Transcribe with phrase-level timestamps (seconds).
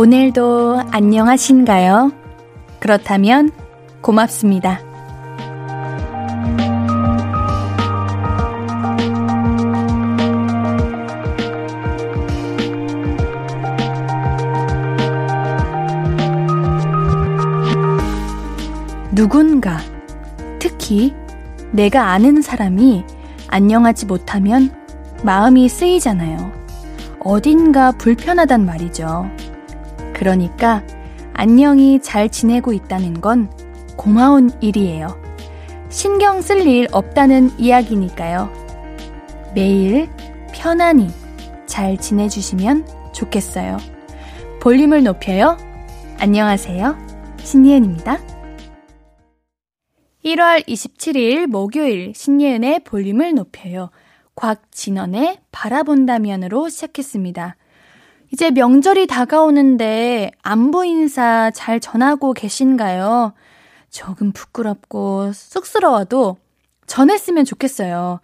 [0.00, 2.12] 오늘도 안녕하신가요?
[2.78, 3.50] 그렇다면
[4.00, 4.78] 고맙습니다.
[19.10, 19.78] 누군가,
[20.60, 21.12] 특히
[21.72, 23.02] 내가 아는 사람이
[23.48, 24.72] 안녕하지 못하면
[25.24, 26.52] 마음이 쓰이잖아요.
[27.18, 29.28] 어딘가 불편하단 말이죠.
[30.18, 30.84] 그러니까
[31.32, 33.50] 안녕히 잘 지내고 있다는 건
[33.96, 35.06] 고마운 일이에요.
[35.90, 38.52] 신경 쓸 일 없다는 이야기니까요.
[39.54, 40.08] 매일
[40.52, 41.08] 편안히
[41.66, 43.76] 잘 지내주시면 좋겠어요.
[44.60, 45.56] 볼륨을 높여요.
[46.18, 46.98] 안녕하세요.
[47.38, 48.18] 신예은입니다.
[50.24, 53.90] 1월 27일 목요일 신예은의 볼륨을 높여요.
[54.34, 57.56] 곽진원의 바라본다면으로 시작했습니다.
[58.32, 63.32] 이제 명절이 다가오는데 안부 인사 잘 전하고 계신가요?
[63.90, 66.36] 조금 부끄럽고 쑥스러워도
[66.86, 68.20] 전했으면 좋겠어요.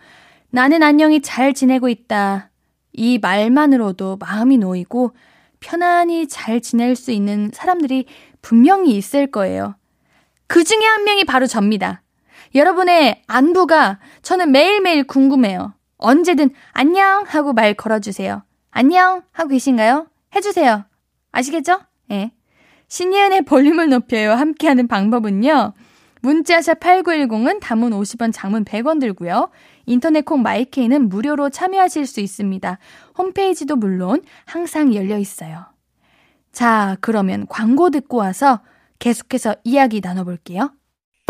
[0.50, 2.50] 나는 안녕히 잘 지내고 있다.
[2.92, 5.12] 이 말만으로도 마음이 놓이고
[5.60, 8.06] 편안히 잘 지낼 수 있는 사람들이
[8.42, 9.74] 분명히 있을 거예요.
[10.46, 12.02] 그 중에 한 명이 바로 접니다.
[12.54, 15.72] 여러분의 안부가 저는 매일매일 궁금해요.
[15.96, 18.42] 언제든 안녕 하고 말 걸어주세요.
[18.76, 20.08] 안녕 하고 계신가요?
[20.34, 20.84] 해주세요.
[21.30, 21.80] 아시겠죠?
[22.10, 22.14] 예.
[22.16, 22.32] 네.
[22.88, 24.32] 신예은의 볼륨을 높여요.
[24.32, 25.74] 함께하는 방법은요.
[26.22, 29.50] 문자샵 8910은 담은 50원, 장문 100원 들고요.
[29.86, 32.78] 인터넷 콩 마이케이는 무료로 참여하실 수 있습니다.
[33.16, 35.66] 홈페이지도 물론 항상 열려 있어요.
[36.50, 38.60] 자, 그러면 광고 듣고 와서
[38.98, 40.72] 계속해서 이야기 나눠볼게요.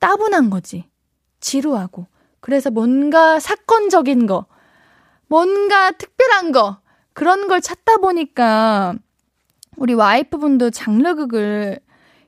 [0.00, 0.84] 따분한 거지.
[1.38, 2.06] 지루하고.
[2.40, 4.46] 그래서 뭔가 사건적인 거,
[5.28, 6.80] 뭔가 특별한 거,
[7.12, 8.94] 그런 걸 찾다 보니까
[9.76, 11.78] 우리 와이프분도 장르극을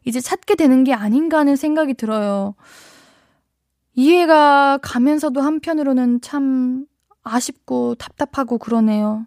[0.05, 2.55] 이제 찾게 되는 게 아닌가 하는 생각이 들어요.
[3.95, 6.87] 이해가 가면서도 한편으로는 참
[7.23, 9.27] 아쉽고 답답하고 그러네요.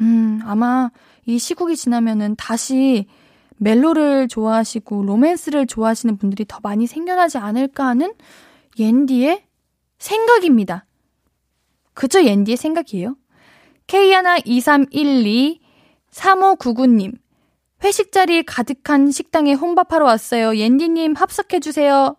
[0.00, 0.90] 음, 아마
[1.26, 3.06] 이 시국이 지나면은 다시
[3.58, 8.14] 멜로를 좋아하시고 로맨스를 좋아하시는 분들이 더 많이 생겨나지 않을까 하는
[8.78, 9.44] 옌디의
[9.98, 10.86] 생각입니다.
[11.94, 13.16] 그저 옌디의 생각이에요.
[13.88, 15.58] K12312
[16.10, 17.14] 3599님
[17.84, 20.56] 회식 자리 가득한 식당에 혼밥하러 왔어요.
[20.56, 22.16] 옌디님 합석해주세요.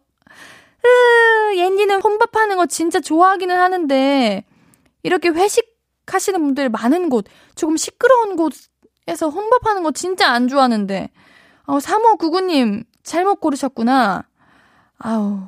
[0.86, 4.46] 으, 옌디는 혼밥하는 거 진짜 좋아하기는 하는데,
[5.04, 7.26] 이렇게 회식하시는 분들 많은 곳,
[7.56, 11.10] 조금 시끄러운 곳에서 혼밥하는 거 진짜 안 좋아하는데,
[11.70, 14.28] 어, 3599님, 잘못 고르셨구나.
[14.98, 15.48] 아우,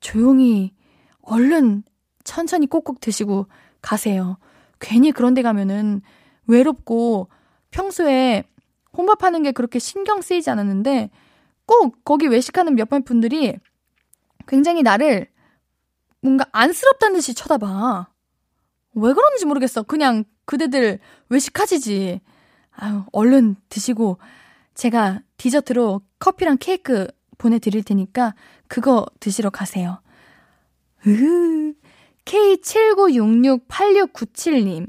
[0.00, 0.74] 조용히,
[1.20, 1.84] 얼른,
[2.24, 3.46] 천천히 꼭꼭 드시고
[3.80, 4.36] 가세요.
[4.80, 6.02] 괜히 그런 데 가면은
[6.48, 7.28] 외롭고
[7.70, 8.42] 평소에
[8.96, 11.10] 혼밥하는 게 그렇게 신경 쓰이지 않았는데
[11.66, 13.56] 꼭 거기 외식하는 몇몇 분들이
[14.48, 15.28] 굉장히 나를
[16.20, 18.08] 뭔가 안쓰럽다는 듯이 쳐다봐.
[18.94, 19.84] 왜 그런지 모르겠어.
[19.84, 20.98] 그냥 그대들
[21.28, 22.20] 외식하지지.
[22.72, 24.18] 아유, 얼른 드시고
[24.74, 27.06] 제가 디저트로 커피랑 케이크
[27.38, 28.34] 보내드릴 테니까
[28.68, 30.00] 그거 드시러 가세요.
[31.06, 31.74] 으
[32.24, 34.86] K79668697님.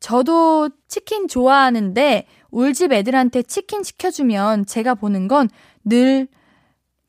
[0.00, 5.48] 저도 치킨 좋아하는데 울집 애들한테 치킨 시켜주면 제가 보는 건
[5.84, 6.28] 늘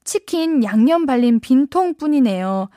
[0.04, 2.69] 치킨 양념 발린 빈통 뿐이네요.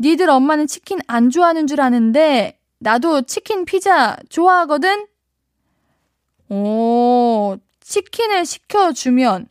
[0.00, 5.06] 니들 엄마는 치킨 안 좋아하는 줄 아는데 나도 치킨 피자 좋아하거든?
[6.50, 9.48] 오, 치킨을 시켜주면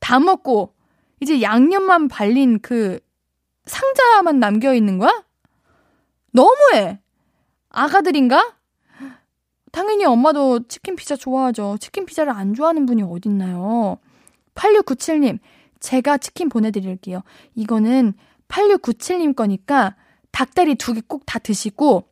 [0.00, 0.74] 다 먹고
[1.20, 2.98] 이제 양념만 발린 그
[3.66, 5.24] 상자만 남겨 있는 거야?
[6.32, 6.98] 너무해!
[7.68, 8.56] 아가들인가?
[9.70, 11.76] 당연히 엄마도 치킨 피자 좋아하죠.
[11.78, 13.98] 치킨 피자를 안 좋아하는 분이 어딨나요?
[14.54, 15.38] 8697님,
[15.78, 17.22] 제가 치킨 보내드릴게요.
[17.54, 18.14] 이거는
[18.48, 19.94] 8697님 거니까
[20.32, 22.08] 닭다리 두 개 꼭 다 드시고,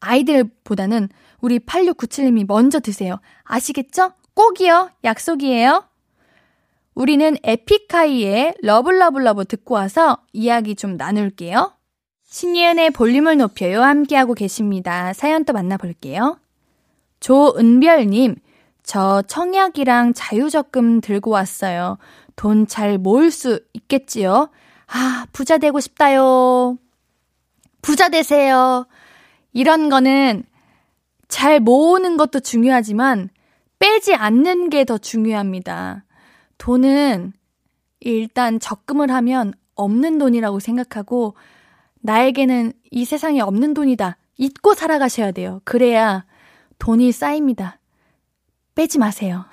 [0.00, 1.08] 아이들보다는
[1.40, 3.18] 우리 8697님이 먼저 드세요.
[3.42, 4.12] 아시겠죠?
[4.34, 4.90] 꼭이요.
[5.04, 5.84] 약속이에요.
[6.94, 11.72] 우리는 에픽하이의 Love Love Love 듣고 와서 이야기 좀 나눌게요.
[12.24, 13.82] 신예은의 볼륨을 높여요.
[13.82, 15.12] 함께하고 계십니다.
[15.12, 16.38] 사연 또 만나볼게요.
[17.20, 18.36] 조은별님,
[18.82, 21.98] 저 청약이랑 자유적금 들고 왔어요.
[22.36, 24.50] 돈 잘 모을 수 있겠지요?
[24.86, 26.76] 아, 부자 되고 싶다요.
[27.82, 28.86] 부자 되세요.
[29.52, 30.44] 이런 거는
[31.28, 33.30] 잘 모으는 것도 중요하지만
[33.78, 36.04] 빼지 않는 게 더 중요합니다.
[36.58, 37.32] 돈은
[38.00, 41.34] 일단 적금을 하면 없는 돈이라고 생각하고
[42.00, 44.16] 나에게는 이 세상에 없는 돈이다.
[44.36, 45.60] 잊고 살아가셔야 돼요.
[45.64, 46.24] 그래야
[46.78, 47.78] 돈이 쌓입니다.
[48.74, 49.44] 빼지 마세요.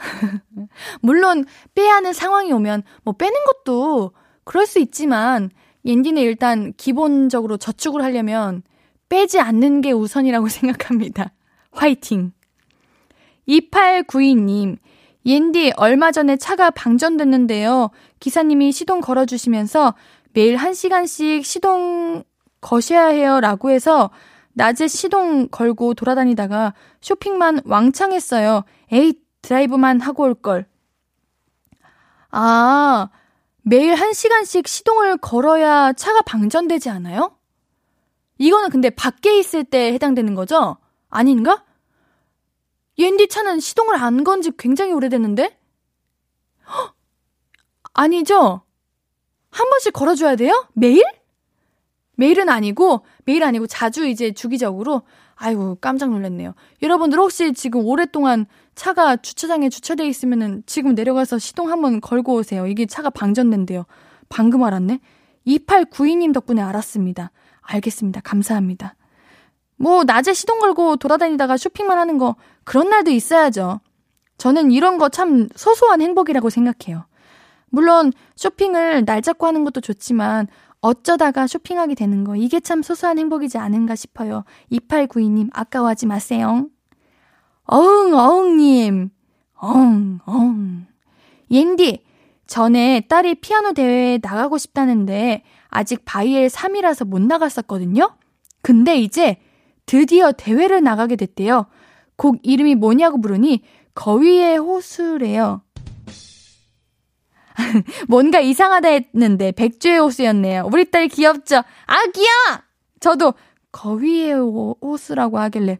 [1.01, 1.45] 물론
[1.75, 4.12] 빼야 하는 상황이 오면 뭐 빼는 것도
[4.44, 5.50] 그럴 수 있지만
[5.85, 8.63] 옌디는 일단 기본적으로 저축을 하려면
[9.09, 11.31] 빼지 않는 게 우선이라고 생각합니다.
[11.71, 12.33] 화이팅!
[13.51, 14.77] 2892님,
[15.25, 17.89] 옌디 얼마 전에 차가 방전됐는데요.
[18.19, 19.94] 기사님이 시동 걸어주시면서
[20.33, 22.24] 매일 1시간씩 시동
[22.62, 24.12] 거셔야 해요 라고 해서
[24.53, 28.63] 낮에 시동 걸고 돌아다니다가 쇼핑만 왕창 했어요.
[28.92, 30.65] 에이, 드라이브만 하고 올 걸.
[32.30, 33.09] 아,
[33.63, 37.36] 매일 한 시간씩 시동을 걸어야 차가 방전되지 않아요?
[38.38, 40.77] 이거는 근데 밖에 있을 때 해당되는 거죠?
[41.09, 41.63] 아닌가?
[42.97, 45.57] 옌디 차는 시동을 안 건 지 굉장히 오래됐는데?
[46.67, 46.95] 헉!
[47.93, 48.61] 아니죠?
[49.49, 50.67] 한 번씩 걸어줘야 돼요?
[50.73, 51.03] 매일?
[52.15, 55.01] 매일은 아니고, 매일 아니고 자주 이제 주기적으로,
[55.35, 56.53] 아이고, 깜짝 놀랐네요.
[56.81, 58.45] 여러분들 혹시 지금 오랫동안
[58.75, 62.67] 차가 주차장에 주차되어 있으면은 지금 내려가서 시동 한번 걸고 오세요.
[62.67, 63.85] 이게 차가 방전된대요.
[64.29, 64.99] 방금 알았네?
[65.47, 67.31] 2892님 덕분에 알았습니다.
[67.61, 68.21] 알겠습니다.
[68.21, 68.95] 감사합니다.
[69.81, 73.80] 뭐, 낮에 시동 걸고 돌아다니다가 쇼핑만 하는 거, 그런 날도 있어야죠.
[74.38, 77.06] 저는 이런 거 참 소소한 행복이라고 생각해요.
[77.69, 80.48] 물론, 쇼핑을 날 잡고 하는 것도 좋지만,
[80.81, 84.44] 어쩌다가 쇼핑하게 되는 거, 이게 참 소소한 행복이지 않은가 싶어요.
[84.72, 86.68] 2892님, 아까워하지 마세요.
[87.66, 89.10] 어흥, 어흥님.
[89.56, 90.86] 엉, 엉.
[91.50, 92.04] 옌디,
[92.45, 98.16] 전에 딸이 피아노 대회에 나가고 싶다는데, 아직 바이엘 3이라서 못 나갔었거든요?
[98.62, 99.38] 근데 이제
[99.92, 101.66] 드디어 대회를 나가게 됐대요.
[102.16, 103.62] 곡 이름이 뭐냐고 물으니,
[103.94, 105.64] 거위의 호수래요.
[108.07, 110.69] 뭔가 이상하다 했는데 백주의 호수였네요.
[110.71, 111.57] 우리 딸 귀엽죠?
[111.57, 112.62] 아, 귀여워!
[113.02, 113.33] 저도
[113.74, 114.31] 거위의
[114.81, 115.78] 호수라고 하길래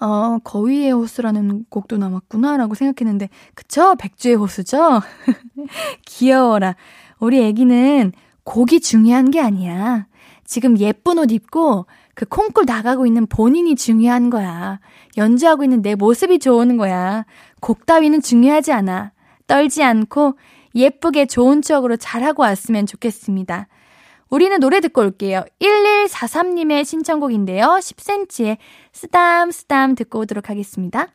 [0.00, 3.94] 어, 거위의 호수라는 곡도 남았구나라고 생각했는데 그쵸?
[3.94, 5.00] 백주의 호수죠?
[6.04, 6.76] 귀여워라.
[7.18, 8.12] 우리 애기는
[8.44, 10.06] 곡이 중요한 게 아니야.
[10.44, 14.80] 지금 예쁜 옷 입고 그 콩쿨 나가고 있는 본인이 중요한 거야.
[15.16, 17.24] 연주하고 있는 내 모습이 좋은 거야.
[17.60, 19.12] 곡 따위는 중요하지 않아.
[19.46, 20.34] 떨지 않고
[20.74, 23.68] 예쁘게 좋은 추억으로 잘하고 왔으면 좋겠습니다.
[24.28, 25.44] 우리는 노래 듣고 올게요.
[25.60, 27.66] 1143님의 신청곡인데요.
[27.66, 28.58] 10cm의
[28.92, 31.08] 쓰담 쓰담 듣고 오도록 하겠습니다.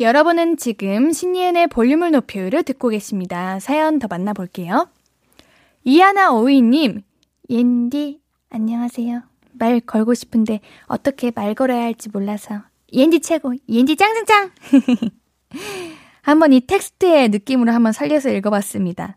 [0.00, 3.60] 여러분은 지금 신예은의 볼륨을 높여요를 듣고 계십니다.
[3.60, 4.88] 사연 더 만나볼게요.
[5.84, 7.02] 이하나 오이님,
[7.48, 9.35] 옌디, 안녕하세요.
[9.58, 12.62] 말 걸고 싶은데 어떻게 말 걸어야 할지 몰라서.
[12.92, 14.50] 옌디 최고, 옌디 짱짱짱!
[16.22, 19.16] 한번 이 텍스트의 느낌으로 한번 살려서 읽어봤습니다.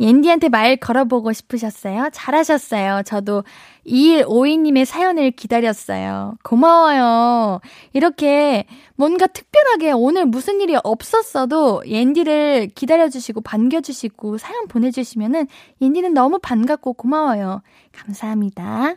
[0.00, 2.10] 옌디한테 말 걸어보고 싶으셨어요?
[2.12, 3.02] 잘하셨어요.
[3.04, 3.44] 저도
[3.86, 6.34] 2152님의 사연을 기다렸어요.
[6.42, 7.60] 고마워요.
[7.92, 15.46] 이렇게 뭔가 특별하게 오늘 무슨 일이 없었어도 옌디를 기다려주시고 반겨주시고 사연 보내주시면은
[15.80, 17.62] 옌디는 너무 반갑고 고마워요.
[17.92, 18.96] 감사합니다.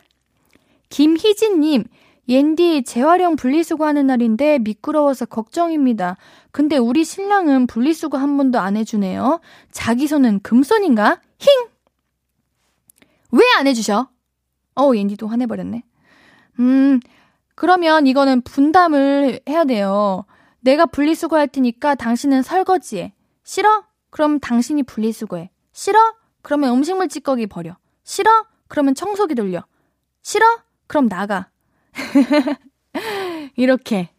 [0.88, 1.84] 김희진님,
[2.28, 6.16] 옌디 재활용 분리수거 하는 날인데 미끄러워서 걱정입니다.
[6.50, 9.40] 근데 우리 신랑은 분리수거 한 번도 안 해주네요.
[9.70, 11.20] 자기 손은 금손인가?
[11.38, 11.68] 힝!
[13.32, 14.08] 왜 안 해주셔?
[14.76, 15.82] 어, 옌디도 화내버렸네.
[16.60, 17.00] 음,
[17.54, 20.24] 그러면 이거는 분담을 해야 돼요.
[20.60, 23.14] 내가 분리수거 할 테니까 당신은 설거지해.
[23.44, 23.84] 싫어?
[24.10, 25.50] 그럼 당신이 분리수거해.
[25.72, 26.14] 싫어?
[26.42, 27.76] 그러면 음식물 찌꺼기 버려.
[28.04, 28.46] 싫어?
[28.68, 29.64] 그러면 청소기 돌려.
[30.22, 30.44] 싫어?
[30.86, 31.48] 그럼 나가.
[33.56, 34.10] 이렇게.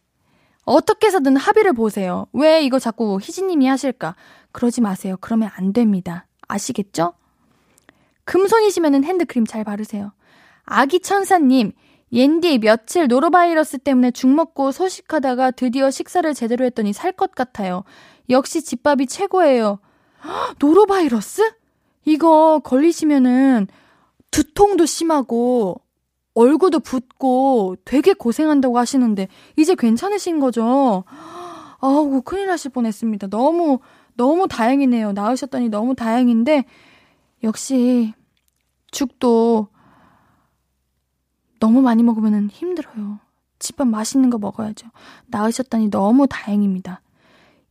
[0.64, 2.26] 어떻게 해서든 합의를 보세요.
[2.32, 4.16] 왜 이거 자꾸 희진님이 하실까?
[4.52, 5.16] 그러지 마세요.
[5.20, 6.26] 그러면 안 됩니다.
[6.46, 7.14] 아시겠죠?
[8.24, 10.12] 금손이시면 핸드크림 잘 바르세요.
[10.64, 11.72] 아기 천사님,
[12.12, 17.84] 옌디 며칠 노로바이러스 때문에 죽 먹고 소식하다가 드디어 식사를 제대로 했더니 살 것 같아요.
[18.28, 19.80] 역시 집밥이 최고예요.
[20.58, 21.50] 노로바이러스?
[22.04, 23.66] 이거 걸리시면은
[24.30, 25.80] 두통도 심하고
[26.38, 29.26] 얼굴도 붓고 되게 고생한다고 하시는데
[29.56, 31.02] 이제 괜찮으신 거죠?
[31.80, 33.26] 아우 큰일 나실 뻔했습니다.
[33.26, 33.80] 너무
[34.14, 35.12] 너무 다행이네요.
[35.12, 36.64] 나으셨더니 너무 다행인데
[37.42, 38.14] 역시
[38.92, 39.66] 죽도
[41.58, 43.18] 너무 많이 먹으면 힘들어요.
[43.58, 44.86] 집밥 맛있는 거 먹어야죠.
[45.26, 47.00] 나으셨다니 너무 다행입니다.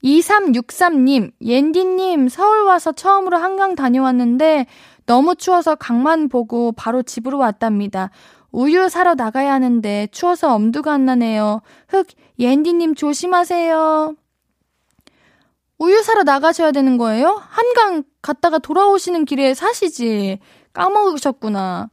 [0.03, 4.67] 2363님, 옌디님, 서울 와서 처음으로 한강 다녀왔는데
[5.05, 8.11] 너무 추워서 강만 보고 바로 집으로 왔답니다.
[8.51, 11.61] 우유 사러 나가야 하는데 추워서 엄두가 안 나네요.
[11.89, 12.07] 흑,
[12.39, 14.15] 옌디님 조심하세요.
[15.79, 17.41] 우유 사러 나가셔야 되는 거예요?
[17.49, 20.39] 한강 갔다가 돌아오시는 길에 사시지.
[20.73, 21.89] 까먹으셨구나.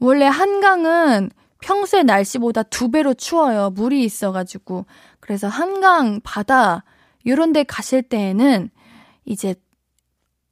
[0.00, 3.70] 원래 한강은 평소의 날씨보다 두 배로 추워요.
[3.70, 4.86] 물이 있어가지고.
[5.20, 6.84] 그래서 한강, 바다,
[7.26, 8.68] 요런 데 가실 때에는
[9.24, 9.54] 이제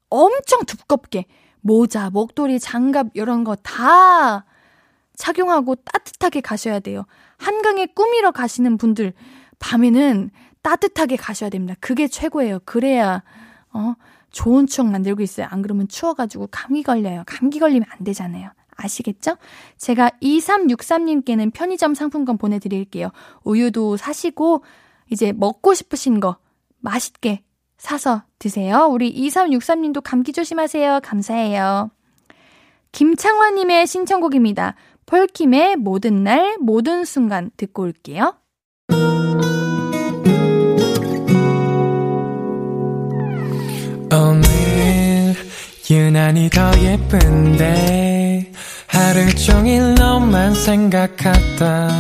[0.09, 1.27] 엄청 두껍게
[1.61, 4.45] 모자, 목도리, 장갑, 요런 거 다
[5.16, 7.04] 착용하고 따뜻하게 가셔야 돼요.
[7.38, 9.12] 한강에 꾸미러 가시는 분들,
[9.59, 10.31] 밤에는
[10.62, 11.75] 따뜻하게 가셔야 됩니다.
[11.81, 12.61] 그게 최고예요.
[12.64, 13.23] 그래야,
[13.73, 13.95] 어,
[14.31, 15.47] 좋은 추억 만들고 있어요.
[15.50, 17.25] 안 그러면 추워가지고 감기 걸려요.
[17.26, 18.50] 감기 걸리면 안 되잖아요.
[18.76, 19.37] 아시겠죠?
[19.76, 23.11] 제가 2363님께는 편의점 상품권 보내드릴게요.
[23.45, 24.64] 우유도 사시고,
[25.11, 26.37] 이제 먹고 싶으신 거
[26.81, 27.42] 맛있게
[27.76, 28.88] 사서 드세요.
[28.90, 31.00] 우리 2363님도 감기 조심하세요.
[31.02, 31.90] 감사해요.
[32.92, 34.75] 김창환님의 신청곡입니다.
[35.12, 38.35] 폴킴의 모든 날, 모든 순간 듣고 올게요.
[44.11, 45.35] 오늘
[45.90, 48.52] 유난히 더 예쁜데
[48.87, 51.90] 하루 종일 너만 생각하다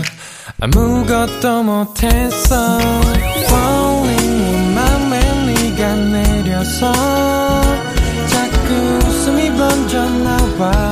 [0.60, 2.78] 아무것도 못했어
[3.44, 5.20] Falling 맘에
[5.52, 6.92] 네가 내려서
[8.26, 8.72] 자꾸
[9.06, 10.91] 웃음이 번져 나와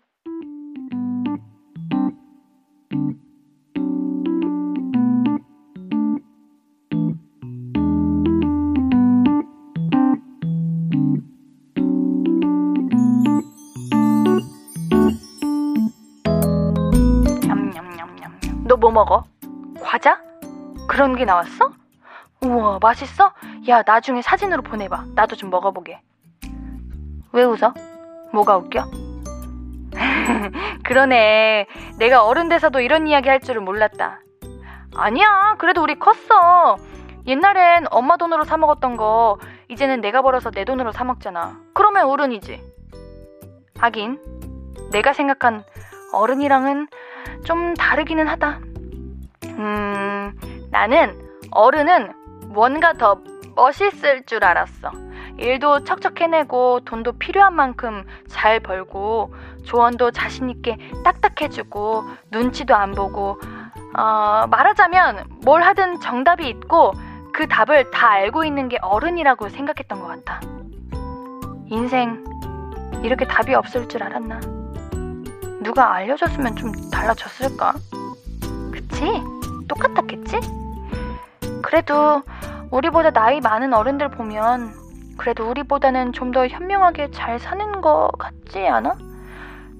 [19.01, 19.23] 먹어?
[19.81, 20.21] 과자?
[20.87, 21.71] 그런 게 나왔어?
[22.41, 23.33] 우와, 맛있어?
[23.67, 25.05] 야, 나중에 사진으로 보내봐.
[25.15, 25.99] 나도 좀 먹어보게.
[27.33, 27.73] 왜 웃어?
[28.31, 28.85] 뭐가 웃겨?
[30.85, 31.65] 그러네.
[31.97, 34.19] 내가 어른 돼서도 이런 이야기 할 줄을 몰랐다.
[34.95, 35.55] 아니야.
[35.57, 36.77] 그래도 우리 컸어.
[37.25, 39.37] 옛날엔 엄마 돈으로 사 먹었던 거,
[39.69, 41.59] 이제는 내가 벌어서 내 돈으로 사 먹잖아.
[41.73, 42.61] 그러면 어른이지.
[43.79, 44.19] 하긴,
[44.91, 45.63] 내가 생각한
[46.13, 46.87] 어른이랑은
[47.45, 48.59] 좀 다르기는 하다.
[49.57, 50.33] 음,
[50.71, 51.17] 나는
[51.51, 52.13] 어른은
[52.47, 53.21] 뭔가 더
[53.55, 54.91] 멋있을 줄 알았어.
[55.37, 59.33] 일도 척척 해내고 돈도 필요한 만큼 잘 벌고
[59.65, 63.39] 조언도 자신있게 딱딱해주고 눈치도 안 보고
[63.97, 66.93] 어, 말하자면 뭘 하든 정답이 있고
[67.33, 70.41] 그 답을 다 알고 있는 게 어른이라고 생각했던 것 같아.
[71.67, 72.23] 인생
[73.03, 74.39] 이렇게 답이 없을 줄 알았나?
[75.61, 77.73] 누가 알려줬으면 좀 달라졌을까?
[78.71, 79.05] 그치?
[79.71, 80.39] 똑같았겠지?
[81.63, 82.23] 그래도
[82.71, 84.73] 우리보다 나이 많은 어른들 보면
[85.17, 88.95] 그래도 우리보다는 좀 더 현명하게 잘 사는 거 같지 않아?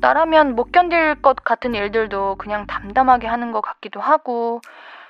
[0.02, 4.62] 나라면 못 견딜 것 같은 일들도 그냥 담담하게 하는 것 같기도 하고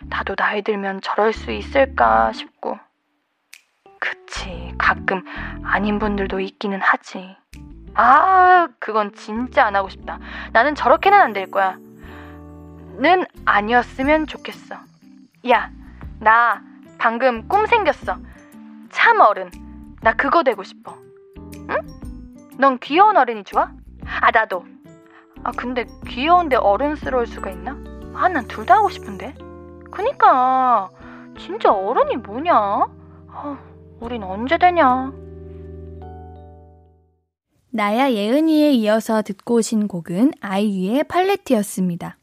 [0.02, 2.78] 나도 나이 들면 저럴 수 있을까 싶고
[4.00, 5.24] 그치 가끔
[5.64, 7.36] 아닌 분들도 있기는 하지
[7.96, 10.20] 아 그건 진짜 안 하고 싶다
[10.54, 11.78] 나는 저렇게는 안 될 거야
[13.02, 14.76] 는 아니었으면 좋겠어
[15.50, 15.72] 야
[16.20, 16.62] 나
[17.00, 18.16] 방금 꿈 생겼어
[18.92, 19.50] 참 어른
[20.02, 20.96] 나 그거 되고 싶어.
[21.70, 21.76] 응?
[22.60, 23.72] 넌 귀여운 어른이 좋아?
[24.06, 24.66] 아, 나도.
[25.44, 27.72] 아, 근데 귀여운데 어른스러울 수가 있나?
[28.14, 29.36] 아, 난 둘 다 하고 싶은데.
[29.92, 30.90] 그니까,
[31.40, 32.54] 진짜 어른이 뭐냐?
[32.56, 33.58] 아,
[34.00, 35.12] 우린 언제 되냐?
[37.70, 42.18] 나야 예은이에 이어서 듣고 오신 곡은 아이유의 팔레트였습니다.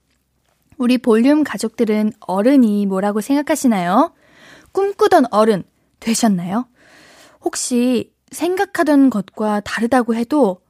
[0.79, 4.15] 우리 볼륨 가족들은 어른이 뭐라고 생각하시나요?
[4.73, 5.65] 꿈꾸던 어른
[6.01, 6.69] 되셨나요?
[7.41, 10.61] 혹시 생각하던 것과 다르다고 해도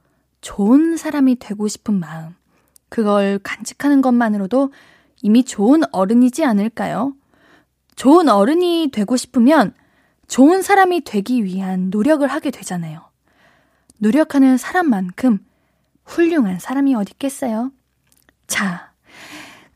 [0.41, 2.35] 좋은 사람이 되고 싶은 마음,
[2.89, 4.71] 그걸 간직하는 것만으로도
[5.21, 7.13] 이미 좋은 어른이지 않을까요?
[7.95, 9.73] 좋은 어른이 되고 싶으면
[10.27, 13.01] 좋은 사람이 되기 위한 노력을 하게 되잖아요.
[13.97, 15.45] 노력하는 사람만큼
[16.05, 17.71] 훌륭한 사람이 어디 있겠어요?
[18.47, 18.88] 자,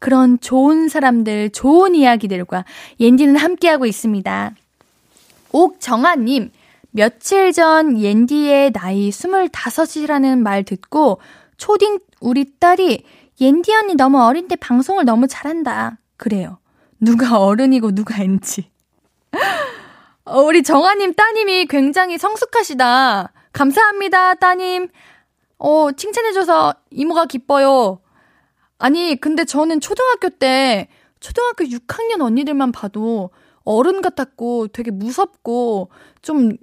[0.03, 2.65] 그런 좋은 사람들, 좋은 이야기들과
[3.00, 4.53] 옌디는 함께하고 있습니다.
[5.53, 6.51] 옥정아님,
[6.91, 11.22] 며칠 전 옌디의 나이 25이라는 말 듣고
[11.55, 13.05] 초딩 우리 딸이
[13.39, 15.98] 옌디 언니 너무 어린데 방송을 너무 잘한다.
[16.17, 16.57] 그래요.
[17.00, 18.69] 누가 어른이고 누가 엔지.
[20.25, 23.31] 어, 우리 정아님 따님이 굉장히 성숙하시다.
[23.53, 24.89] 감사합니다, 따님.
[25.60, 28.02] 어, 칭찬해줘서 이모가 기뻐요.
[28.83, 30.89] 아니, 근데 저는 초등학교 때,
[31.21, 33.29] 초등학교 6학년 언니들만 봐도
[33.63, 35.89] 어른 같았고 되게 무섭고
[36.21, 36.57] 좀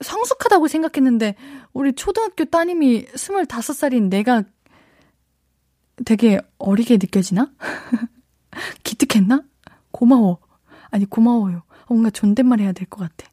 [0.00, 1.34] 성숙하다고 생각했는데
[1.72, 4.44] 우리 초등학교 따님이 25살인 내가
[6.04, 7.50] 되게 어리게 느껴지나?
[8.84, 9.42] 기특했나?
[9.90, 10.38] 고마워.
[10.90, 11.64] 아니, 고마워요.
[11.88, 13.28] 뭔가 존댓말 해야 될 것 같아.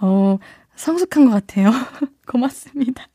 [0.00, 0.38] 어,
[0.74, 1.70] 성숙한 것 같아요.
[2.26, 3.06] 고맙습니다.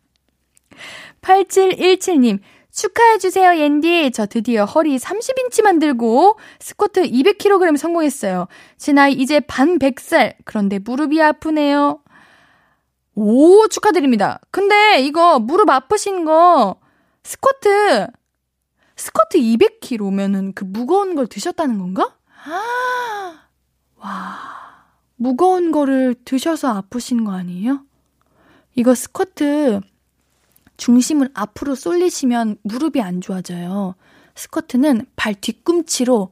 [1.22, 2.40] 8717님,
[2.80, 4.12] 축하해주세요, 옌디.
[4.12, 8.48] 저 드디어 허리 30인치 만들고 스쿼트 200kg 성공했어요.
[8.78, 10.36] 제 나이 이제 반 100살.
[10.46, 12.02] 그런데 무릎이 아프네요.
[13.16, 14.40] 오, 축하드립니다.
[14.50, 16.80] 근데 이거 무릎 아프신 거
[17.24, 18.08] 스쿼트
[18.96, 22.16] 스쿼트 200kg면은 그 무거운 걸 드셨다는 건가?
[22.46, 23.42] 아,
[23.98, 24.40] 와,
[25.18, 27.82] 무거운 거를 드셔서 아프신 거 아니에요?
[28.76, 29.82] 이거 스쿼트
[30.80, 33.96] 중심을 앞으로 쏠리시면 무릎이 안 좋아져요.
[34.36, 36.30] 스쿼트는 발 뒤꿈치로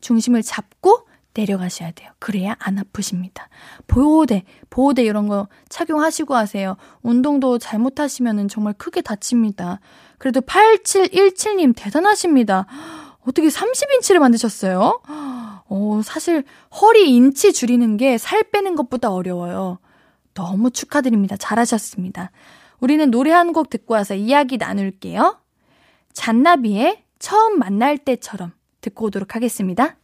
[0.00, 2.10] 중심을 잡고 내려가셔야 돼요.
[2.18, 3.48] 그래야 안 아프십니다.
[3.86, 6.76] 보호대, 보호대 이런 거 착용하시고 하세요.
[7.02, 9.80] 운동도 잘못하시면 정말 크게 다칩니다.
[10.18, 12.66] 그래도 8717님 대단하십니다.
[13.26, 15.00] 어떻게 30인치를 만드셨어요?
[15.68, 16.44] 어, 사실
[16.80, 19.78] 허리 인치 줄이는 게 살 빼는 것보다 어려워요.
[20.34, 21.36] 너무 축하드립니다.
[21.36, 22.30] 잘하셨습니다.
[22.82, 25.38] 우리는 노래 한 곡 듣고 와서 이야기 나눌게요.
[26.14, 29.96] 잔나비의 처음 만날 때처럼 듣고 오도록 하겠습니다.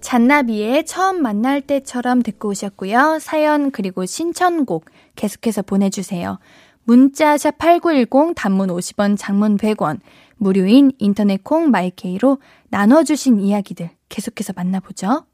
[0.00, 3.18] 잔나비의 처음 만날 때처럼 듣고 오셨고요.
[3.20, 6.40] 사연 그리고 신청곡 계속해서 보내주세요.
[6.82, 10.00] 문자샵 8910 단문 50원 장문 100원
[10.36, 12.38] 무료인 인터넷 콩 마이케이로
[12.70, 15.26] 나눠주신 이야기들 계속해서 만나보죠.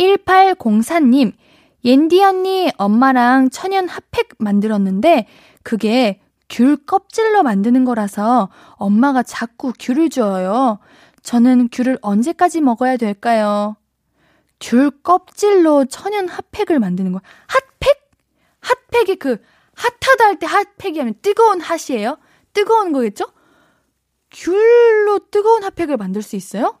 [0.00, 1.32] 1804님
[1.86, 5.28] 옌디 언니 엄마랑 천연 핫팩 만들었는데
[5.62, 10.80] 그게 귤 껍질로 만드는 거라서 엄마가 자꾸 귤을 줘요.
[11.22, 13.76] 저는 귤을 언제까지 먹어야 될까요?
[14.58, 17.20] 귤 껍질로 천연 핫팩을 만드는 거.
[17.46, 18.10] 핫팩?
[18.60, 19.40] 핫팩이 그
[19.76, 22.18] 핫하다 할 때 핫팩이 하면 뜨거운 핫이에요?
[22.52, 23.26] 뜨거운 거겠죠?
[24.30, 26.78] 귤로 뜨거운 핫팩을 만들 수 있어요?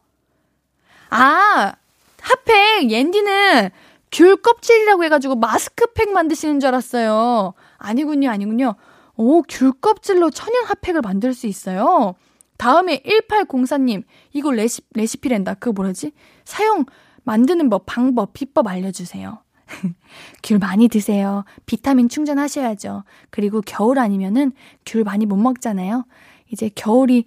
[1.10, 1.74] 아,
[2.20, 3.70] 핫팩, 옌디는
[4.12, 7.54] 귤 껍질이라고 해가지고 마스크팩 만드시는 줄 알았어요.
[7.78, 8.74] 아니군요, 아니군요.
[9.16, 12.14] 오, 귤 껍질로 천연 핫팩을 만들 수 있어요.
[12.56, 15.54] 다음에 1804님, 이거 레시, 레시피랜다.
[15.54, 16.12] 그거 뭐라지?
[16.44, 16.84] 사용,
[17.24, 19.42] 만드는 법, 방법, 비법 알려주세요.
[20.42, 21.44] 귤 많이 드세요.
[21.66, 23.04] 비타민 충전하셔야죠.
[23.30, 24.52] 그리고 겨울 아니면은
[24.86, 26.06] 귤 많이 못 먹잖아요.
[26.52, 27.24] 이제 겨울이,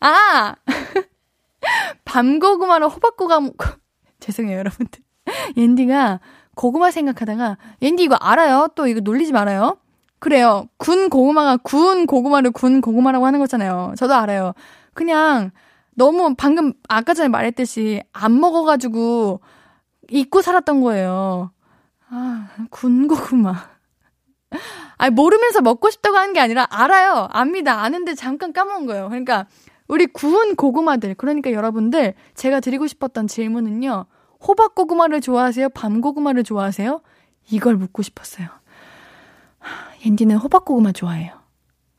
[0.00, 0.54] 아!
[2.04, 3.50] 밤고구마로 호박고구마,
[4.20, 5.02] 죄송해요, 여러분들.
[5.56, 6.20] 옌디가
[6.54, 8.68] 고구마 생각하다가, 옌디 이거 알아요?
[8.74, 9.78] 또 이거 놀리지 말아요.
[10.18, 10.68] 그래요.
[10.76, 13.94] 군 고구마가 군 고구마를 군 고구마라고 하는 거잖아요.
[13.96, 14.52] 저도 알아요.
[14.94, 15.50] 그냥
[15.94, 19.40] 너무 방금 아까 전에 말했듯이 안 먹어가지고
[20.10, 21.50] 잊고 살았던 거예요.
[22.08, 23.54] 아, 군 고구마.
[24.98, 27.28] 아니, 모르면서 먹고 싶다고 하는 게 아니라 알아요.
[27.30, 27.82] 압니다.
[27.82, 29.08] 아는데 잠깐 까먹은 거예요.
[29.08, 29.46] 그러니까
[29.88, 31.14] 우리 구운 고구마들.
[31.14, 34.06] 그러니까 여러분들 제가 드리고 싶었던 질문은요.
[34.46, 35.70] 호박 고구마를 좋아하세요?
[35.70, 37.00] 밤 고구마를 좋아하세요?
[37.50, 38.48] 이걸 묻고 싶었어요.
[40.04, 41.32] 옌디는 호박 고구마 좋아해요.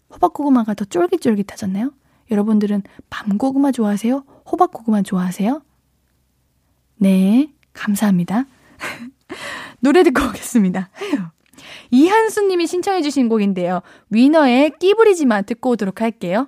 [0.10, 1.92] 호박 고구마가 더 쫄깃쫄깃하잖아요?
[2.32, 4.24] 여러분들은 밤고구마 좋아하세요?
[4.52, 5.62] 호박고구마 좋아하세요?
[6.98, 8.46] 네, 감사합니다.
[9.80, 10.90] 노래 듣고 오겠습니다.
[11.92, 13.82] 이한수님이 신청해주신 곡인데요.
[14.10, 16.48] 위너의 끼부리지마 듣고 오도록 할게요.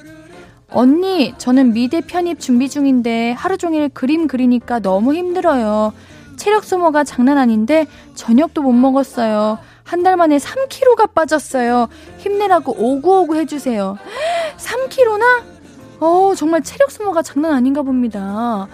[0.72, 5.94] 언니, 저는 미대 편입 준비 중인데 하루 종일 그림 그리니까 너무 힘들어요.
[6.38, 9.60] 체력 소모가 장난 아닌데 저녁도 못 먹었어요.
[9.90, 11.88] 한 달 만에 3kg가 빠졌어요.
[12.20, 13.98] 힘내라고 오구오구 해주세요.
[14.58, 15.24] 3kg나?
[16.00, 18.68] 어, 정말 체력 소모가 장난 아닌가 봅니다.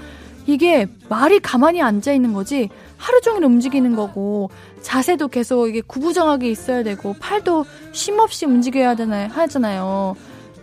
[0.45, 4.49] 이게 말이 가만히 앉아 있는 거지 하루 종일 움직이는 거고
[4.81, 9.29] 자세도 계속 이게 구부정하게 있어야 되고 팔도 쉼 없이 움직여야 하잖아요.
[9.29, 10.15] 하잖아요.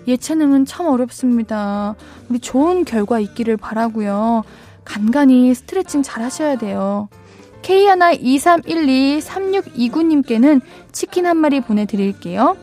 [0.06, 1.94] 예체능은 참 어렵습니다.
[2.28, 4.44] 우리 좋은 결과 있기를 바라고요.
[4.84, 7.08] 간간히 스트레칭 잘 하셔야 돼요.
[7.62, 10.60] K123123629님께는
[10.92, 12.56] 치킨 한 마리 보내드릴게요.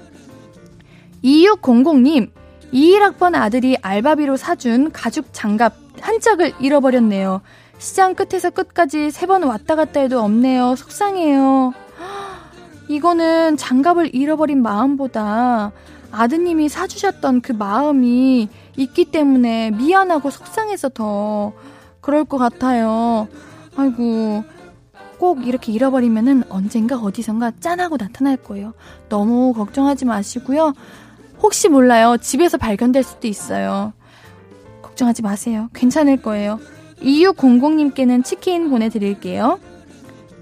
[1.23, 2.29] 2600님,
[2.73, 7.41] 21학번 아들이 알바비로 사준 가죽 장갑 한 짝을 잃어버렸네요.
[7.77, 10.75] 시장 끝에서 끝까지 세 번 왔다 갔다 해도 없네요.
[10.75, 11.73] 속상해요.
[12.87, 15.71] 이거는 장갑을 잃어버린 마음보다
[16.11, 21.53] 아드님이 사주셨던 그 마음이 있기 때문에 미안하고 속상해서 더
[22.01, 23.27] 그럴 것 같아요.
[23.75, 24.43] 아이고,
[25.19, 28.73] 꼭 이렇게 잃어버리면은 언젠가 어디선가 짠하고 나타날 거예요.
[29.09, 30.73] 너무 걱정하지 마시고요.
[31.41, 32.17] 혹시 몰라요.
[32.17, 33.93] 집에서 발견될 수도 있어요.
[34.81, 35.69] 걱정하지 마세요.
[35.73, 36.59] 괜찮을 거예요.
[37.01, 39.59] 2600님께는 치킨 보내드릴게요.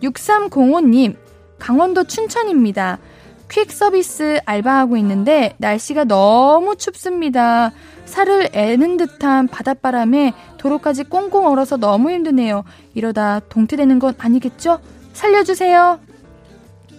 [0.02, 1.16] 6305님,
[1.58, 3.00] 강원도 춘천입니다.
[3.50, 7.72] 퀵 서비스 알바하고 있는데 날씨가 너무 춥습니다.
[8.06, 12.64] 살을 애는 듯한 바닷바람에 도로까지 꽁꽁 얼어서 너무 힘드네요.
[12.94, 14.80] 이러다 동태되는 건 아니겠죠?
[15.14, 16.00] 살려주세요.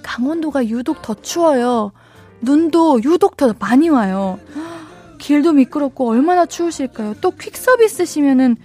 [0.03, 1.93] 강원도가 유독 더 추워요.
[2.41, 4.39] 눈도 유독 더 많이 와요.
[5.19, 7.15] 길도 미끄럽고 얼마나 추우실까요?
[7.21, 8.57] 또 퀵 서비스시면은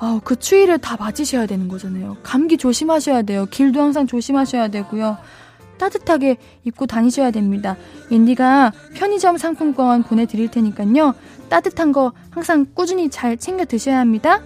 [0.00, 2.18] 아, 그 추위를 다 맞으셔야 되는 거잖아요.
[2.22, 3.46] 감기 조심하셔야 돼요.
[3.50, 5.16] 길도 항상 조심하셔야 되고요.
[5.78, 7.76] 따뜻하게 입고 다니셔야 됩니다.
[8.10, 11.14] 옌디가 편의점 상품권 보내드릴 테니까요.
[11.48, 14.42] 따뜻한 거 항상 꾸준히 잘 챙겨 드셔야 합니다.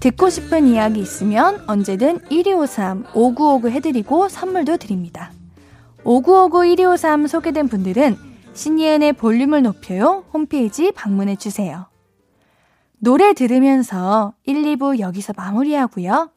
[0.00, 5.30] 듣고 싶은 이야기 있으면 언제든 1253 5959 해드리고 선물도 드립니다.
[6.04, 8.16] 5959 1253 소개된 분들은
[8.54, 11.89] 신예은의 볼륨을 높여요 홈페이지 방문해 주세요.
[13.02, 16.30] 노래 들으면서 1, 2부 여기서 마무리하고요.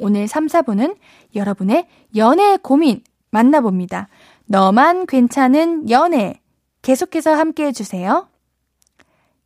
[0.00, 0.96] 오늘 3, 4부는
[1.36, 4.08] 여러분의 연애 고민 만나봅니다.
[4.46, 6.34] 너만 괜찮은 연애
[6.82, 8.28] 계속해서 함께 해주세요.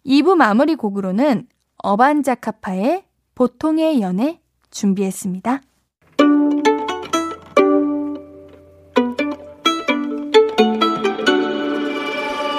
[0.06, 1.48] 2부 마무리 곡으로는
[1.82, 5.60] 어반자카파의 보통의 연애 준비했습니다.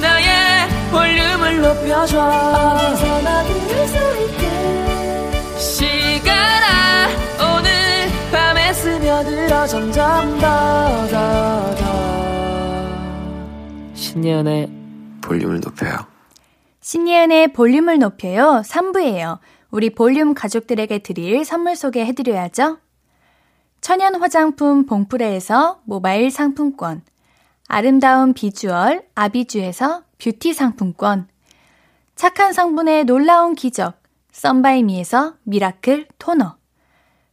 [0.00, 2.20] 나의 볼륨을 높여줘.
[2.20, 5.58] 어디서나 들을 수 있게.
[5.58, 7.08] 시간아
[7.56, 7.70] 오늘
[8.30, 10.46] 밤에 스며들어 점점 더
[11.10, 11.80] 더 더.
[13.94, 14.70] 신예은의
[15.22, 15.96] 볼륨을 높여요.
[16.80, 18.62] 신예은의 볼륨을 높여요.
[18.64, 19.38] 3부예요.
[19.70, 22.78] 우리 볼륨 가족들에게 드릴 선물 소개해드려야죠
[23.80, 27.02] 천연 화장품 봉프레에서 모바일 상품권
[27.66, 31.28] 아름다운 비주얼 아비주에서 뷰티 상품권
[32.14, 33.98] 착한 성분의 놀라운 기적
[34.32, 36.56] 썬바이미에서 미라클 토너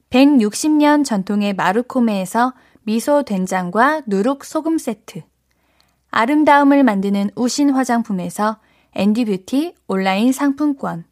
[0.10, 5.24] 160년 전통의 마루코메에서 미소 된장과 누룩 소금 세트
[6.12, 8.60] 아름다움을 만드는 우신 화장품에서
[8.94, 11.04] 앤디뷰티 온라인 상품권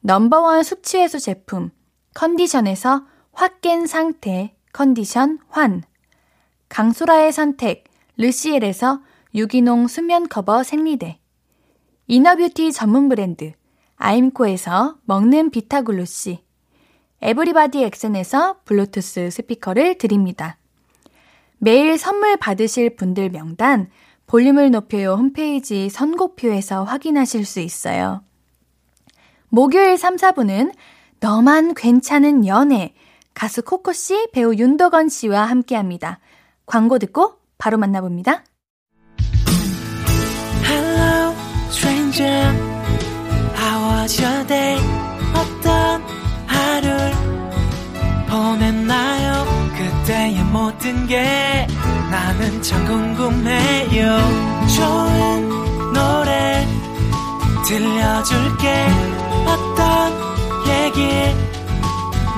[0.00, 1.70] number one 숙취해소 제품
[2.14, 3.06] 컨디션에서
[3.40, 5.82] 확 깬 상태 컨디션 환
[6.68, 7.84] 강소라의 선택
[8.18, 9.00] 르시엘에서
[9.34, 11.18] 유기농 수면 커버 생리대
[12.06, 13.52] 이너뷰티 전문 브랜드
[13.96, 16.44] 아임코에서 먹는 비타글루시
[17.22, 20.58] 에브리바디 엑센에서 블루투스 스피커를 드립니다.
[21.56, 23.88] 매일 선물 받으실 분들 명단
[24.26, 28.22] 볼륨을 높여요 홈페이지 선곡표에서 확인하실 수 있어요.
[29.48, 30.74] 목요일 3, 4분은
[31.20, 32.92] 너만 괜찮은 연애
[33.34, 36.18] 가수 코코 씨, 배우 윤덕원 씨와 함께 합니다.
[36.66, 38.44] 광고 듣고 바로 만나봅니다.
[40.64, 41.34] Hello,
[41.70, 42.54] stranger.
[43.56, 44.78] How was your day?
[45.34, 46.02] 어떤
[46.46, 47.12] 하루를
[48.28, 49.44] 보냈나요?
[49.76, 51.66] 그때의 모든 게
[52.10, 54.18] 나는 참 궁금해요.
[54.76, 56.66] 좋은 노래
[57.66, 58.86] 들려줄게.
[59.46, 60.12] 어떤
[60.66, 61.08] 얘기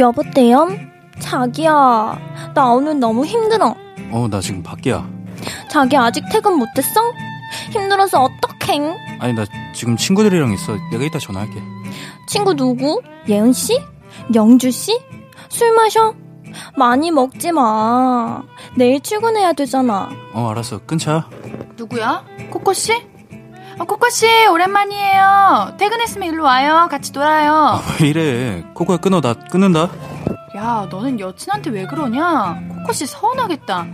[0.00, 0.68] 여보세요?
[1.18, 3.74] 자기야, 나 오늘 너무 힘들어.
[4.10, 5.06] 어, 나 지금 밖이야.
[5.68, 7.00] 자기 아직 퇴근 못했어?
[7.70, 8.96] 힘들어서 어떡해?
[9.20, 10.76] 아니, 나 지금 친구들이랑 있어.
[10.90, 11.62] 내가 이따 전화할게.
[12.26, 13.02] 친구 누구?
[13.28, 13.78] 예은 씨?
[14.34, 14.98] 영주 씨?
[15.50, 16.14] 술 마셔?
[16.76, 18.42] 많이 먹지 마.
[18.76, 20.08] 내일 출근해야 되잖아.
[20.32, 20.78] 어, 알았어.
[20.86, 21.28] 끊자.
[21.76, 22.24] 누구야?
[22.50, 23.09] 코코씨?
[23.80, 25.74] 어, 코코씨, 오랜만이에요.
[25.78, 26.86] 퇴근했으면 일로 와요.
[26.90, 27.52] 같이 놀아요.
[27.54, 28.64] 아, 왜 이래?
[28.74, 29.22] 코코야 끊어.
[29.22, 29.88] 나 끊는다.
[30.54, 32.60] 야, 너는 여친한테 왜 그러냐?
[32.76, 33.86] 코코씨 서운하겠다.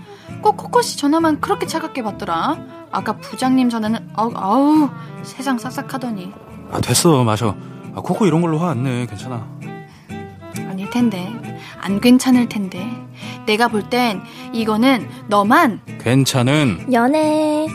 [0.42, 2.56] 꼭 코코씨 전화만 그렇게 차갑게 받더라.
[2.90, 4.90] 아까 부장님 전화는 아우, 아우
[5.22, 6.32] 세상 싹싹하더니.
[6.72, 7.22] 아, 됐어.
[7.22, 7.54] 마셔.
[7.94, 9.06] 아, 코코 이런 걸로 화 안 내.
[9.06, 9.46] 괜찮아.
[10.68, 11.32] 아닐 텐데.
[11.80, 12.84] 안 괜찮을 텐데.
[13.46, 14.20] 내가 볼 땐
[14.52, 17.68] 이거는 너만 괜찮은 연애.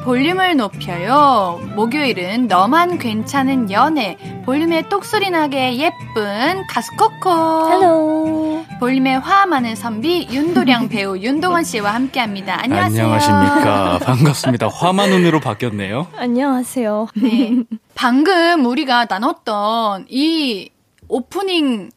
[0.00, 1.60] 볼륨을 높여요.
[1.74, 4.16] 목요일은 너만 괜찮은 연애.
[4.44, 7.70] 볼륨에 똑소리 나게 예쁜 가수 코코.
[7.70, 8.64] Hello.
[8.80, 12.60] 볼륨에 화 많은 선비 윤도령 배우 윤동원 씨와 함께합니다.
[12.62, 13.02] 안녕하세요.
[13.04, 13.98] 안녕하십니까.
[14.00, 14.68] 반갑습니다.
[14.68, 16.08] 화 많은으로 바뀌었네요.
[16.16, 17.08] 안녕하세요.
[17.16, 17.62] 네.
[17.94, 20.70] 방금 우리가 나눴던 이
[21.08, 21.90] 오프닝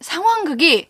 [0.00, 0.88] 상황극이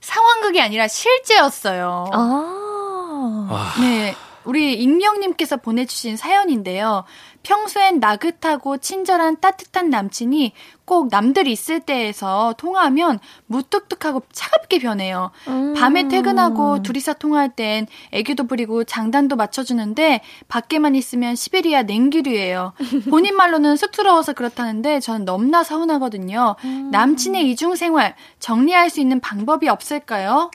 [0.00, 2.06] 상황극이 아니라 실제였어요.
[2.12, 3.46] 아.
[3.50, 4.14] 아, 네.
[4.44, 7.04] 우리 익명님께서 보내주신 사연인데요.
[7.42, 10.52] 평소엔 나긋하고 친절한 따뜻한 남친이
[10.84, 15.30] 꼭 남들 있을 때에서 통화하면 무뚝뚝하고 차갑게 변해요.
[15.48, 15.74] 음.
[15.74, 22.72] 밤에 퇴근하고 둘이서 통화할 땐 애교도 부리고 장단도 맞춰주는데 밖에만 있으면 시베리아 냉기류예요.
[23.08, 26.56] 본인 말로는 쑥스러워서 그렇다는데 저는 너무나 서운하거든요.
[26.90, 30.50] 남친의 이중생활 정리할 수 있는 방법이 없을까요?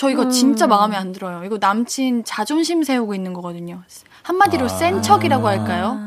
[0.00, 1.44] 저 이거 진짜 마음에 안 들어요.
[1.44, 3.82] 이거 남친 자존심 세우고 있는 거거든요.
[4.22, 4.68] 한마디로 아.
[4.68, 6.00] 센 척이라고 할까요?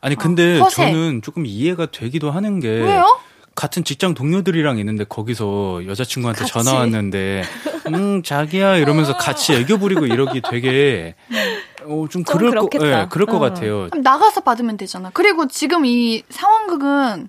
[0.00, 0.66] 아니 근데 어.
[0.66, 3.04] 저는 조금 이해가 되기도 하는 게 왜요?
[3.54, 6.52] 같은 직장 동료들이랑 있는데 거기서 여자친구한테 같이.
[6.52, 7.44] 전화 왔는데
[7.94, 11.14] 음 자기야 이러면서 같이 애교 부리고 이러기 되게
[11.84, 13.02] 어, 좀 좀 그럴 거 그렇겠다.
[13.02, 13.38] 예, 그럴 것 어.
[13.38, 13.86] 같아요.
[13.90, 15.10] 그럼 나가서 받으면 되잖아.
[15.14, 17.28] 그리고 지금 이 상황극은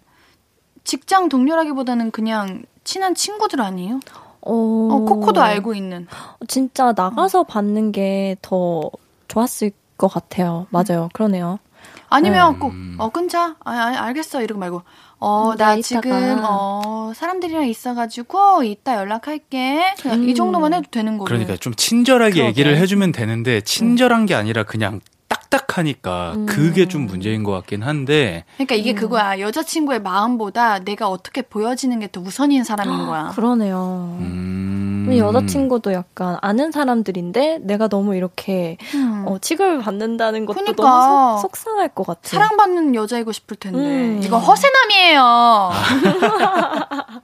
[0.84, 4.00] 직장 동료라기보다는 그냥 친한 친구들 아니에요?
[4.48, 6.08] 어, 어, 코코도 알고 있는.
[6.48, 8.90] 진짜 나가서 받는 게 더
[9.28, 10.68] 좋았을 것 같아요.
[10.70, 11.10] 맞아요.
[11.14, 11.60] 그러네요.
[12.10, 12.60] 아니면 음.
[12.60, 13.56] 꼭, 어, 끊자.
[13.66, 14.42] 아, 아, 알겠어.
[14.42, 14.82] 이러고 말고,
[15.20, 16.48] 어, 음, 나나 지금, 이따가.
[16.50, 19.96] 어, 사람들이랑 있어가지고, 이따 연락할게.
[20.02, 20.36] 그냥 이 음.
[20.36, 21.26] 정도만 해도 되는 거예요.
[21.26, 22.48] 그러니까 좀 친절하게 그러게.
[22.50, 25.02] 얘기를 해주면 되는데 친절한 게 아니라 그냥
[25.50, 26.46] 딱딱하니까 음.
[26.46, 28.96] 그게 좀 문제인 것 같긴 한데 그러니까 이게 음.
[28.96, 29.40] 그거야.
[29.40, 33.32] 여자친구의 마음보다 내가 어떻게 보여지는 게 더 우선인 사람인 거야.
[33.36, 34.18] 그러네요.
[34.22, 35.14] 음.
[35.18, 39.24] 여자친구도 약간 아는 사람들인데 내가 너무 이렇게 음.
[39.28, 40.84] 어, 취급을 받는다는 것도 그러니까.
[40.84, 42.20] 너무 속, 속상할 것 같아.
[42.24, 43.78] 사랑받는 여자이고 싶을 텐데.
[43.80, 44.22] 음.
[44.24, 45.72] 이거 허세남이에요.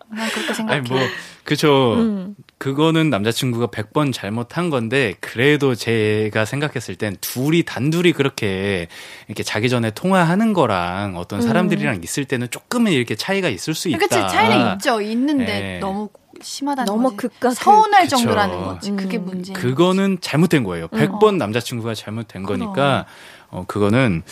[0.09, 0.79] 난 그렇게 생각해.
[0.79, 0.99] 아니 뭐
[1.43, 2.35] 그쵸 음.
[2.63, 8.87] 그거는 남자친구가 100번 잘못한 건데 그래도 제가 생각했을 땐 둘이 단둘이 그렇게
[9.27, 11.45] 이렇게 자기 전에 통화하는 거랑 어떤 음.
[11.45, 13.97] 사람들이랑 있을 때는 조금은 이렇게 차이가 있을 수 있다.
[13.97, 15.01] 그치, 차이는 있죠.
[15.01, 15.79] 있는데 네.
[15.79, 16.07] 너무
[16.41, 17.17] 심하다는 너무 거지.
[17.17, 17.53] 극과 극.
[17.55, 18.15] 서운할 그쵸.
[18.15, 18.91] 정도라는 거지.
[18.91, 19.25] 그게 음.
[19.25, 20.87] 문제인 그거는 잘못된 거예요.
[20.93, 20.97] 음.
[20.97, 23.05] 100번 남자친구가 잘못된 거니까
[23.49, 24.23] 어 그거는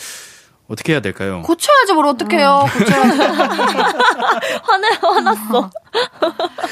[0.72, 1.42] 어떻게 해야 될까요?
[1.42, 2.64] 고쳐야지 뭘 어떡해요.
[2.72, 3.18] 고쳐야지.
[4.64, 5.70] 화내 화났어.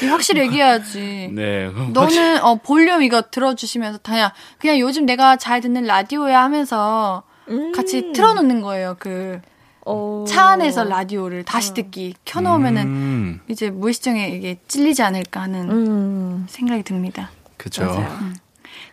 [0.01, 1.29] 이거 확실히 얘기해야지.
[1.31, 1.69] 네.
[1.93, 7.71] 너는 어 볼륨 이거 들어주시면서 다야 그냥 요즘 내가 잘 듣는 라디오야 하면서 음.
[7.73, 8.95] 같이 틀어놓는 거예요.
[8.97, 9.41] 그차
[9.85, 10.25] 어.
[10.25, 16.45] 안에서 라디오를 다시 듣기 켜놓으면은 음, 이제 무의식중에 이게 찔리지 않을까 하는 음.
[16.49, 17.29] 생각이 듭니다.
[17.57, 17.85] 그죠.
[17.85, 18.17] 맞아요.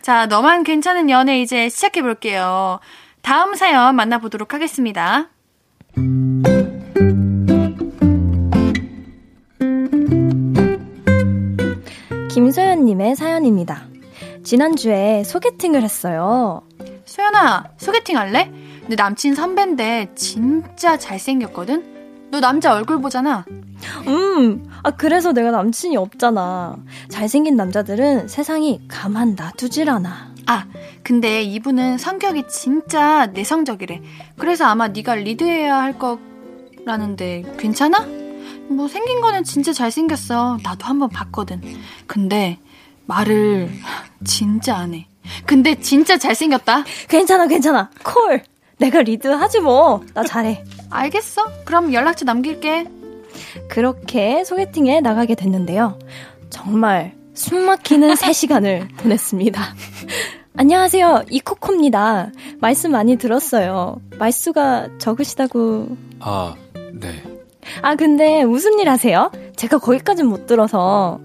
[0.03, 2.79] 자, 너만 괜찮은 연애 이제 시작해 볼게요.
[3.21, 5.29] 다음 사연 만나보도록 하겠습니다.
[12.31, 13.83] 김소연님의 사연입니다.
[14.43, 16.61] 지난주에 소개팅을 했어요.
[17.05, 18.51] 소연아, 소개팅 할래?
[18.87, 22.29] 내 남친 선배인데 진짜 잘생겼거든?
[22.31, 23.45] 너 남자 얼굴 보잖아.
[24.07, 26.77] 음, 아, 그래서 내가 남친이 없잖아.
[27.09, 30.33] 잘생긴 남자들은 세상이 가만 놔두질 않아.
[30.49, 30.65] 아,
[31.03, 34.01] 근데 이분은 성격이 진짜 내성적이래.
[34.35, 37.99] 그래서 아마 네가 리드해야 할 거라는데 괜찮아?
[38.67, 40.57] 뭐 생긴 거는 진짜 잘생겼어.
[40.63, 41.61] 나도 한번 봤거든.
[42.07, 42.57] 근데
[43.05, 43.69] 말을
[44.23, 45.07] 진짜 안 해.
[45.45, 46.83] 근데 진짜 잘생겼다.
[47.07, 47.91] 괜찮아, 괜찮아.
[48.03, 48.41] 콜!
[48.79, 50.03] 내가 리드하지 뭐.
[50.15, 50.63] 나 잘해.
[50.89, 51.63] 알겠어.
[51.63, 52.87] 그럼 연락처 남길게.
[53.67, 55.99] 그렇게 소개팅에 나가게 됐는데요.
[56.49, 59.61] 정말 숨막히는 3시간을 보냈습니다.
[60.59, 61.23] 안녕하세요.
[61.29, 62.33] 이코코입니다.
[62.59, 64.01] 말씀 많이 들었어요.
[64.17, 65.95] 말수가 적으시다고.
[66.19, 66.53] 아,
[66.95, 67.23] 네.
[67.81, 69.31] 아, 근데 무슨 일 하세요?
[69.55, 71.21] 제가 거기까진 못 들어서.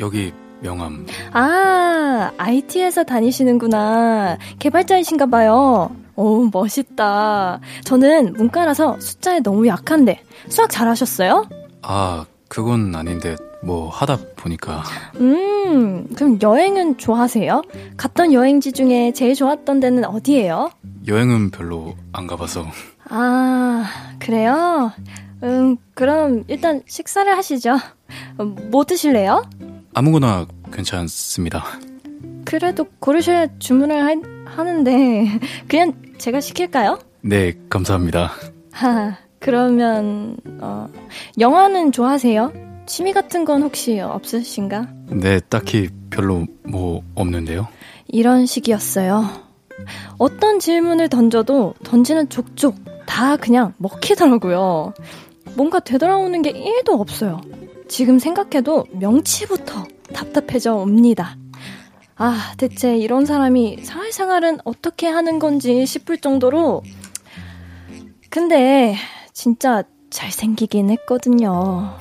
[0.00, 1.06] 여기 명함.
[1.30, 4.38] 아, IT에서 다니시는구나.
[4.58, 5.94] 개발자이신가 봐요.
[6.16, 7.60] 오, 멋있다.
[7.84, 10.24] 저는 문과라서 숫자에 너무 약한데.
[10.48, 11.48] 수학 잘하셨어요?
[11.82, 14.82] 아, 그건 아닌데 뭐 하다 보니까
[15.20, 17.62] 음, 그럼 여행은 좋아하세요?
[17.96, 20.70] 갔던 여행지 중에 제일 좋았던 데는 어디예요?
[21.06, 22.66] 여행은 별로 안 가봐서
[23.08, 23.84] 아,
[24.18, 24.92] 그래요?
[25.42, 27.76] 음, 그럼 일단 식사를 하시죠.
[28.40, 29.42] 음, 뭐 드실래요?
[29.94, 31.64] 아무거나 괜찮습니다.
[32.44, 34.14] 그래도 고르셔야 주문을 하,
[34.56, 35.26] 하는데,
[35.68, 36.98] 그냥 제가 시킬까요?
[37.20, 38.32] 네, 감사합니다.
[38.72, 40.88] 하, 그러면, 어,
[41.38, 42.52] 영화는 좋아하세요?
[42.86, 44.88] 취미 같은 건 혹시 없으신가?
[45.10, 47.68] 네, 딱히 별로 뭐 없는데요.
[48.08, 49.24] 이런 식이었어요.
[50.18, 54.94] 어떤 질문을 던져도 던지는 족족 다 그냥 먹히더라고요.
[55.56, 57.40] 뭔가 되돌아오는 게 1도 없어요.
[57.88, 61.36] 지금 생각해도 명치부터 답답해져 옵니다.
[62.16, 66.82] 아, 대체 이런 사람이 사회생활은 어떻게 하는 건지 싶을 정도로.
[68.30, 68.94] 근데
[69.32, 71.98] 진짜 잘생기긴 했거든요.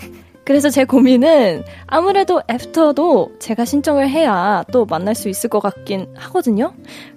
[0.51, 6.73] 그래서 제 고민은 아무래도 애프터도 제가 신청을 해야 또 만날 수 있을 것 같긴 하거든요.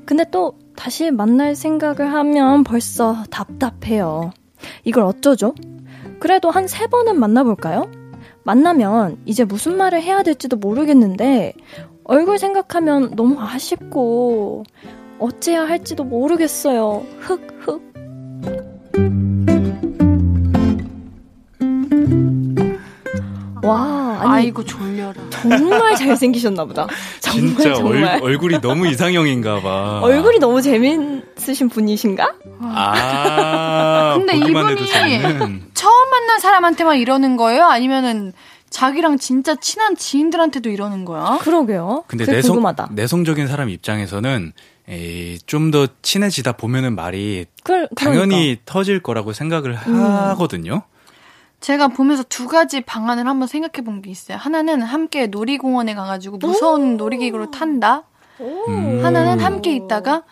[0.07, 4.31] 근데 또 다시 만날 생각을 하면 벌써 답답해요.
[4.85, 5.53] 이걸 어쩌죠?
[6.21, 7.91] 그래도 한 세 번은 만나볼까요?
[8.45, 11.55] 만나면 이제 무슨 말을 해야 될지도 모르겠는데
[12.05, 14.63] 얼굴 생각하면 너무 아쉽고
[15.19, 17.05] 어째야 할지도 모르겠어요.
[17.19, 17.95] 흑흑.
[23.65, 25.15] 와, 아니 아이고 졸려라.
[25.31, 26.87] 정말 잘생기셨나 보다.
[27.21, 28.17] 정말 진짜 정말.
[28.23, 30.01] 얼, 얼굴이 너무 이상형인가 봐.
[30.03, 32.35] 얼굴이 너무 재밌으신 분이신가?
[32.61, 35.63] 아, 근데 이분이.
[35.75, 37.65] 처음 만난 사람한테만 이러는 거예요?
[37.65, 38.33] 아니면은
[38.71, 41.39] 자기랑 진짜 친한 지인들한테도 이러는 거야?
[41.41, 42.05] 그러게요.
[42.09, 42.89] 근데 내성, 궁금하다.
[42.93, 44.53] 내성적인 사람 입장에서는
[45.47, 49.95] 좀 더 친해지다 보면은 말이 그, 당연히 터질 거라고 생각을 음.
[50.03, 50.83] 하거든요.
[51.65, 54.37] 제가 보면서 두 가지 방안을 한번 생각해 본 게 있어요.
[54.37, 58.03] 하나는 함께 놀이공원에 가가지고 무서운 놀이기구를 탄다.
[58.41, 59.01] 음.
[59.03, 60.25] 하나는 함께 있다가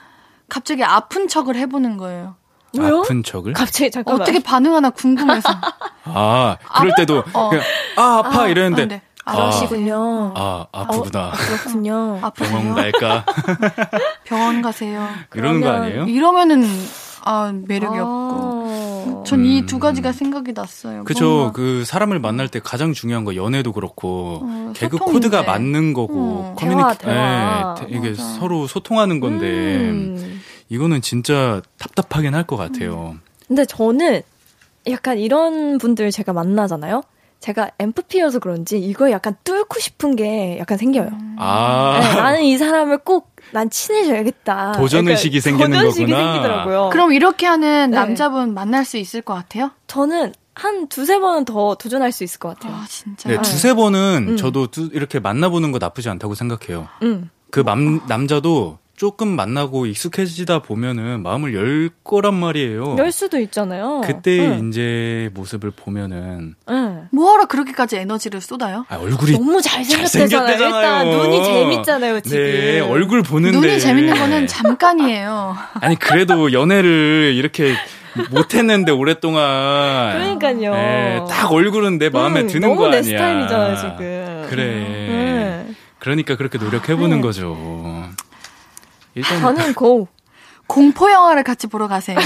[0.50, 2.34] 갑자기 아픈 척을 해보는 거예요.
[2.78, 2.98] 왜요?
[3.00, 3.54] 아픈 척을?
[3.54, 4.20] 갑자기 잠깐만.
[4.20, 5.48] 어떻게 반응하나 궁금해서.
[6.04, 7.48] 아, 그럴 때도 어.
[7.48, 7.64] 그냥
[7.96, 9.02] 아 아파 아, 이랬는데 아, 네.
[9.24, 10.34] 아, 그러시군요.
[10.36, 11.30] 아 아프구나.
[11.30, 12.20] 그렇군요.
[12.36, 12.74] 병원 아프세요?
[12.74, 13.24] 갈까?
[14.24, 15.08] 병원 가세요.
[15.34, 16.04] 이러는 거 아니에요?
[16.04, 16.62] 이러면은
[17.24, 18.02] 아 매력이 아.
[18.02, 18.61] 없고.
[19.24, 19.66] 전이 음.
[19.66, 21.04] 두 가지가 생각이 났어요.
[21.04, 21.24] 그죠.
[21.24, 25.28] 뭔가 그 사람을 만날 때 가장 중요한 거 연애도 그렇고 어, 개그 소통인데.
[25.28, 26.56] 코드가 맞는 거고 어.
[26.58, 27.76] 대화, 커뮤니케- 대화.
[27.80, 28.22] 예, 대- 이게 맞아.
[28.22, 29.46] 서로 소통하는 건데
[29.90, 30.40] 음.
[30.68, 33.16] 이거는 진짜 답답하긴 할 것 같아요.
[33.46, 34.22] 근데 저는
[34.88, 37.02] 약간 이런 분들 제가 만나잖아요.
[37.40, 41.10] 제가 MFP여서 그런지 이걸 약간 뚫고 싶은 게 약간 생겨요.
[41.38, 44.72] 아 네, 나는 이 사람을 꼭 난 친해져야겠다.
[44.72, 46.32] 도전 의식이 약간 생기는 도전 의식이 거구나.
[46.32, 46.90] 생기더라고요.
[46.92, 47.96] 그럼 이렇게 하는 네.
[47.96, 49.70] 남자분 만날 수 있을 것 같아요?
[49.86, 52.74] 저는 한 두세 번은 더 도전할 수 있을 것 같아요.
[52.74, 53.28] 아 진짜.
[53.28, 54.36] 네, 두세 번은 음.
[54.36, 56.88] 저도 두- 이렇게 만나보는 거 나쁘지 않다고 생각해요.
[57.02, 57.30] 음.
[57.50, 62.94] 그 남, 남자도 조금 만나고 익숙해지다 보면은 마음을 열 거란 말이에요.
[63.00, 64.00] 열 수도 있잖아요.
[64.04, 64.68] 그때 응.
[64.68, 67.08] 이제 모습을 보면은 응.
[67.10, 68.86] 뭐하러 그렇게까지 에너지를 쏟아요?
[68.88, 70.52] 아, 얼굴이 너무 잘생겼대잖아요.
[70.52, 72.38] 일단 눈이 재밌잖아요, 지금.
[72.38, 75.56] 네, 얼굴 보는데 눈이 재밌는 거는 잠깐이에요.
[75.82, 77.74] 아니 그래도 연애를 이렇게
[78.30, 80.74] 못했는데 오랫동안 그러니까요.
[80.74, 83.00] 네, 딱 얼굴은 내 마음에 음, 드는 너무 거 아니야.
[83.00, 84.46] 내 스타일이잖아요, 지금.
[84.48, 84.64] 그래.
[84.64, 85.66] 네.
[86.02, 87.22] 그러니까 그렇게 노력해 보는 네.
[87.22, 87.56] 거죠.
[89.14, 90.08] 일단 저는 고.
[90.66, 92.16] 공포 영화를 같이 보러 가세요.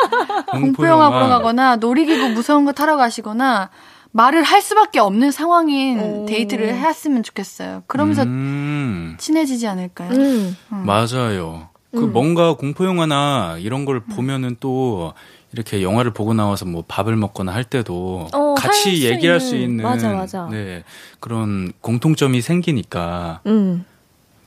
[0.50, 1.28] 공포 영화 보러.
[1.28, 3.70] 가거나 놀이기구 무서운 거 타러 가시거나
[4.10, 6.26] 말을 할 수밖에 없는 상황인 오.
[6.26, 7.82] 데이트를 했으면 좋겠어요.
[7.86, 10.10] 그러면서 음, 친해지지 않을까요?
[10.10, 10.56] 음.
[10.68, 11.68] 맞아요.
[11.92, 12.12] 그 음.
[12.12, 15.14] 뭔가 공포 영화나 이런 걸 보면은 또
[15.52, 19.70] 이렇게 영화를 보고 나와서 뭐 밥을 먹거나 할 때도 어, 할수 같이 얘기할 수 있는,
[19.70, 20.48] 있는 맞아, 맞아.
[20.50, 20.82] 네,
[21.20, 23.84] 그런 공통점이 생기니까 음.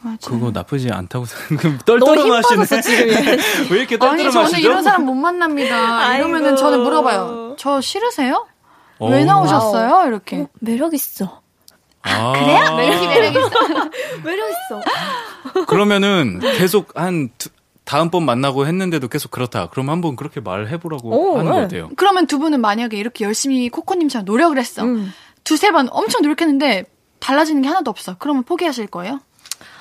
[0.02, 0.18] 맞아요.
[0.24, 1.84] 그거 나쁘지 않다고 생각.
[1.86, 2.82] 떨떠름 힘 하시네.
[2.82, 3.08] 지금.
[3.72, 4.60] 왜 이렇게 아니 떨떠름 저는 하시죠?
[4.62, 6.16] 이런 사람 못 만납니다.
[6.18, 6.56] 이러면은.
[6.56, 7.56] 저는 물어봐요.
[7.58, 8.46] 저 싫으세요?
[9.00, 9.10] 어.
[9.10, 10.08] 왜 나오셨어요?
[10.08, 10.38] 이렇게.
[10.42, 11.42] 어, 매력 있어.
[12.04, 12.76] 아, 그래요?
[12.76, 13.50] 매력이 매력 있어.
[14.24, 15.66] 매력 있어.
[15.66, 17.50] 그러면은 계속 한 두-
[17.84, 19.70] 다음번 만나고 했는데도 계속 그렇다.
[19.70, 21.56] 그럼 한번 그렇게 말해보라고 오, 하는 네.
[21.56, 21.90] 것 같아요.
[21.96, 24.84] 그러면 두 분은 만약에 이렇게 열심히 코코님처럼 노력을 했어.
[24.84, 25.14] 음.
[25.46, 26.84] 두세 번 엄청 노력했는데
[27.20, 28.16] 달라지는 게 하나도 없어.
[28.20, 29.22] 그러면 포기하실 거예요?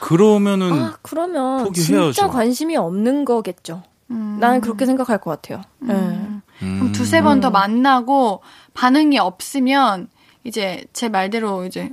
[0.00, 2.12] 그러면은 아, 그러면 포기해야죠.
[2.12, 3.82] 진짜 관심이 없는 거겠죠.
[4.10, 4.38] 음.
[4.40, 5.62] 나는 그렇게 생각할 것 같아요.
[5.80, 5.94] 네.
[5.94, 6.42] 음.
[6.62, 8.40] 음, 그럼 두세 번 더 만나고
[8.74, 10.08] 반응이 없으면
[10.44, 11.90] 이제 제 말대로 이제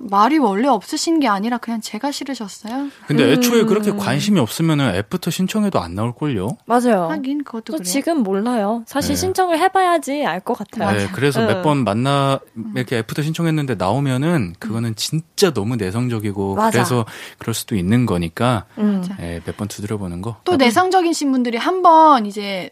[0.00, 2.88] 말이 원래 없으신 게 아니라 그냥 제가 싫으셨어요?
[3.06, 3.66] 근데 애초에 음.
[3.66, 6.56] 그렇게 관심이 없으면은 애프터 신청해도 안 나올걸요?
[6.66, 7.08] 맞아요.
[7.10, 7.84] 하긴 그것도 또 그래요.
[7.84, 8.84] 지금 몰라요.
[8.86, 9.16] 사실 네.
[9.20, 10.96] 신청을 해봐야지 알 것 같아요.
[10.96, 11.46] 네, 그래서 응.
[11.48, 12.38] 몇번 만나
[12.76, 16.70] 이렇게 애프터 신청했는데 나오면은 그거는 진짜 너무 내성적이고 맞아.
[16.70, 17.04] 그래서
[17.38, 19.04] 그럴 수도 있는 거니까 음.
[19.20, 20.36] 예, 몇번 두드려보는 거.
[20.44, 22.70] 또 내성적이신 분들이 한 번 이제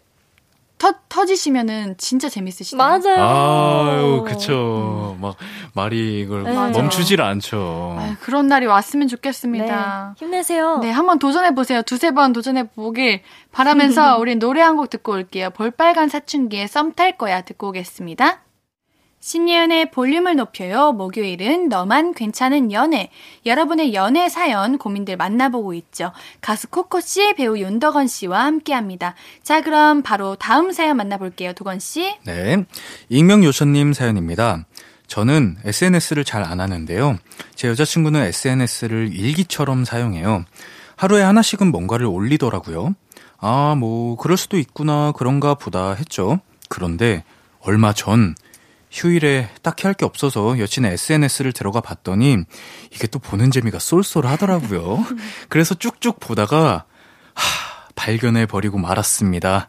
[0.79, 2.77] 터, 터지시면은 진짜 재밌으시죠.
[2.77, 3.17] 맞아요.
[3.19, 5.17] 아유, 그쵸.
[5.21, 5.37] 막
[5.75, 6.53] 말이 이걸 네.
[6.53, 7.97] 멈추질 않죠.
[7.99, 10.15] 아유, 그런 날이 왔으면 좋겠습니다.
[10.19, 10.79] 네, 힘내세요.
[10.79, 11.83] 네, 한번 도전해 보세요.
[11.83, 13.23] 두세 번 도전해 보길
[13.53, 15.49] 바라면서 우리 노래 한 곡 듣고 올게요.
[15.51, 18.41] 볼빨간 사춘기의 썸 탈 거야 듣고 오겠습니다.
[19.27, 20.93] 신예은의 볼륨을 높여요.
[20.93, 23.11] 목요일은 너만 괜찮은 연애.
[23.45, 26.13] 여러분의 연애 사연 고민들 만나보고 있죠.
[26.41, 29.17] 가수 코코 씨, 배우 윤덕원 씨와 함께 합니다.
[29.43, 31.55] 자, 그럼 바로 다음 사연 만나볼게요.
[31.55, 32.15] 도건 씨.
[32.25, 32.65] 네.
[33.09, 34.65] 익명 요천님 사연입니다.
[35.09, 37.19] 저는 SNS를 잘 안 하는데요.
[37.57, 40.45] 제 여자친구는 SNS를 일기처럼 사용해요.
[40.95, 42.95] 하루에 하나씩은 뭔가를 올리더라고요.
[43.39, 46.39] 아, 뭐, 그럴 수도 있구나, 그런가 보다 했죠.
[46.69, 47.25] 그런데
[47.59, 48.37] 얼마 전
[48.97, 52.39] 휴일에 딱히 할 게 없어서 여친의 SNS를 들어가 봤더니
[52.91, 55.05] 이게 또 보는 재미가 쏠쏠하더라고요.
[55.49, 56.85] 그래서 쭉쭉 보다가
[57.35, 59.69] 하, 발견해 버리고 말았습니다.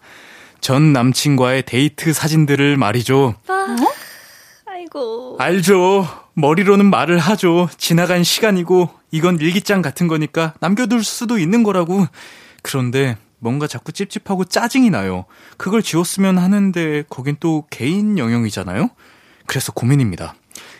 [0.61, 3.35] 전 남친과의 데이트 사진들을 말이죠.
[3.47, 3.75] 아,
[4.65, 5.37] 아이고.
[5.39, 6.07] 알죠.
[6.33, 7.69] 머리로는 말을 하죠.
[7.77, 12.05] 지나간 시간이고 이건 일기장 같은 거니까 남겨둘 수도 있는 거라고.
[12.63, 15.25] 그런데 뭔가 자꾸 찝찝하고 짜증이 나요.
[15.57, 18.89] 그걸 지웠으면 하는데 거긴 또 개인 영역이잖아요.
[19.47, 20.35] 그래서 고민입니다.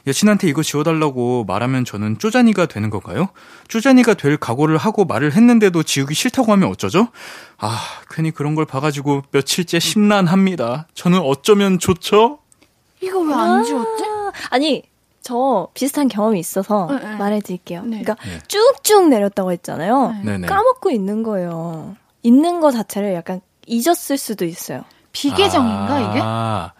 [0.05, 3.30] 여친한테 이거 지워달라고 말하면 저는 쪼잔이가 되는 건가요?
[3.68, 7.09] 쪼잔이가 될 각오를 하고 말을 했는데도 지우기 싫다고 하면 어쩌죠?
[7.57, 7.80] 아,
[8.11, 10.88] 괜히 그런 걸 봐가지고 며칠째 심란합니다.
[10.93, 12.39] 저는 어쩌면 좋죠?
[13.01, 14.03] 이거 왜 안 지웠지?
[14.05, 14.84] 아, 아니,
[15.22, 17.15] 저 비슷한 경험이 있어서 네, 네.
[17.18, 17.82] 말해드릴게요.
[17.84, 18.01] 네.
[18.01, 18.39] 그러니까 네.
[18.47, 20.11] 쭉쭉 내렸다고 했잖아요.
[20.24, 20.32] 네.
[20.32, 20.47] 네네.
[20.47, 21.95] 까먹고 있는 거예요.
[22.24, 24.84] 있는 거 자체를 약간 잊었을 수도 있어요.
[25.11, 26.20] 비계정인가 이게?
[26.24, 26.72] 아,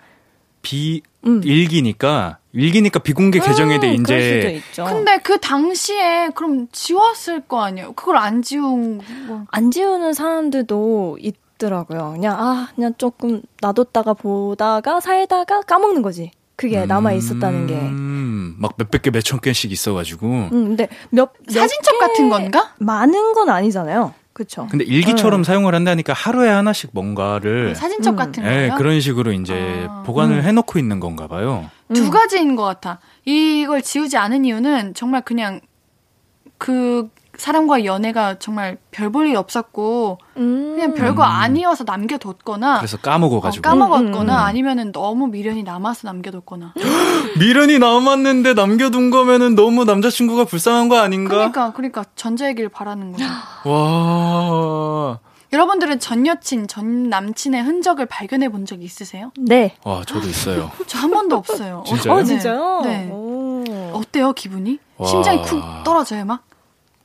[0.68, 1.42] 비 음.
[1.46, 7.94] 일기니까 일기니까 비공개 계정에 대해 음, 이제 근데 그 당시에 그럼 지웠을 거 아니에요?
[7.94, 9.46] 그걸 안 지운 뭐.
[9.50, 12.12] 안 지우는 사람들도 있더라고요.
[12.16, 16.32] 그냥 아 그냥 조금 놔뒀다가 보다가 살다가 까먹는 거지.
[16.58, 17.80] 그게 음, 남아 있었다는 게.
[18.60, 20.28] 막 몇백 개, 몇천 개씩 있어가지고.
[20.28, 22.74] 음, 근데 몇, 사진첩 같은 건가?
[22.80, 24.14] 많은 건 아니잖아요.
[24.38, 24.68] 그쵸.
[24.70, 25.48] 근데 일기처럼 네.
[25.48, 27.74] 사용을 한다니까 하루에 하나씩 뭔가를.
[27.74, 28.16] 사진첩 음.
[28.16, 28.56] 같은 거요?
[28.56, 30.04] 네, 그런 식으로 이제 아.
[30.06, 30.44] 보관을 음.
[30.44, 31.72] 해놓고 있는 건가 봐요.
[31.92, 32.12] 두 음.
[32.12, 33.00] 가지인 것 같아.
[33.26, 35.60] 이걸 지우지 않은 이유는 정말 그냥
[36.60, 40.74] 그 사람과의 연애가 정말 별 볼 일 없었고 음.
[40.76, 44.46] 그냥 별거 아니어서 남겨뒀거나 그래서 까먹어가지고 어, 까먹었거나 음.
[44.46, 46.74] 아니면은 너무 미련이 남아서 남겨뒀거나
[47.40, 51.30] 미련이 남았는데 남겨둔 거면은 너무 남자친구가 불쌍한 거 아닌가?
[51.36, 53.26] 그러니까 그러니까 전자얘기를 바라는 거죠.
[53.66, 55.20] 와.
[55.54, 59.32] 여러분들은 전 여친, 전 남친의 흔적을 발견해 본적 있으세요?
[59.40, 59.76] 네.
[59.86, 60.72] 와, 저도 있어요.
[60.88, 61.84] 저 한 번도 없어요.
[61.88, 62.14] 진짜요?
[62.14, 62.82] 어, 진짜요?
[62.84, 63.10] 네.
[63.12, 63.64] 오.
[63.94, 64.80] 어때요, 기분이?
[64.98, 65.08] 와.
[65.08, 66.44] 심장이 쿵 떨어져요, 막?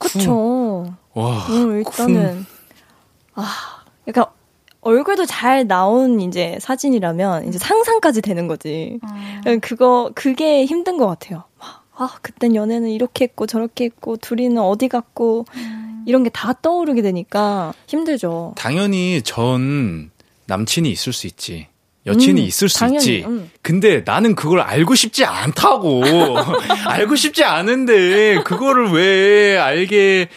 [0.03, 0.95] 그쵸.
[1.15, 1.47] 와.
[1.51, 2.47] 음, 일단은, 쿵.
[3.35, 3.47] 아,
[4.05, 4.33] 그러니까
[4.81, 8.99] 얼굴도 잘 나온 이제 사진이라면 이제 상상까지 되는 거지.
[9.47, 9.61] 음.
[9.61, 11.45] 그거, 그게 힘든 것 같아요.
[11.95, 16.03] 아, 그땐 연애는 이렇게 했고 저렇게 했고 둘이는 어디 갔고 음.
[16.07, 18.55] 이런 게 다 떠오르게 되니까 힘들죠.
[18.57, 20.11] 당연히 전
[20.47, 21.69] 남친이 있을 수 있지.
[22.07, 23.25] 여친이 음, 있을 수 당연히, 있지.
[23.27, 23.51] 음.
[23.63, 26.03] 근데 나는 그걸 알고 싶지 않다고.
[26.87, 30.29] 알고 싶지 않은데 그거를 왜 알게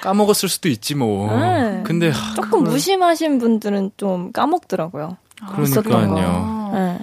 [0.00, 1.38] 까먹었을 수도 있지 뭐.
[1.38, 1.82] 네.
[1.84, 5.16] 근데 조금 무심하신 분들은 좀 까먹더라고요.
[5.54, 6.70] 그러니까요.
[6.74, 6.98] 네.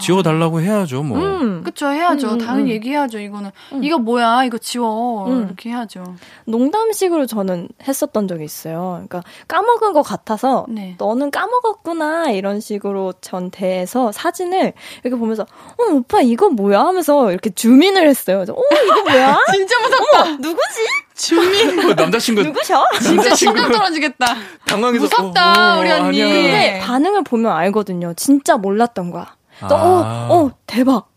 [0.00, 1.18] 지워달라고 해야죠, 뭐.
[1.18, 2.28] 음, 그쵸, 해야죠.
[2.28, 2.74] 음, 음 당연히 음.
[2.74, 3.50] 얘기해야죠, 이거는.
[3.72, 3.84] 음.
[3.84, 5.26] 이거 뭐야, 이거 지워.
[5.28, 5.46] 음.
[5.46, 6.16] 이렇게 해야죠.
[6.46, 9.04] 농담식으로 저는 했었던 적이 있어요.
[9.08, 10.94] 그러니까 까먹은 것 같아서, 네.
[10.98, 14.72] 너는 까먹었구나, 이런 식으로 전 대해서 사진을
[15.02, 16.80] 이렇게 보면서, 어, 오빠 이거 뭐야?
[16.80, 18.40] 하면서 이렇게 주민을 했어요.
[18.40, 19.38] 어, 이거 뭐야?
[19.52, 20.22] 진짜 무섭다.
[20.22, 20.86] 어머, 누구지?
[21.14, 21.90] 주민.
[21.90, 22.42] 어, 남자친구.
[22.42, 22.84] 누구셔?
[23.02, 24.36] 진짜 심장 떨어지겠다.
[24.66, 25.04] 당황해서.
[25.04, 26.18] 무섭다, 어, 우리 언니.
[26.18, 28.14] 근데 반응을 보면 알거든요.
[28.14, 29.37] 진짜 몰랐던 거야.
[29.68, 30.28] 또, 어, 아.
[30.30, 31.10] 어, 대박!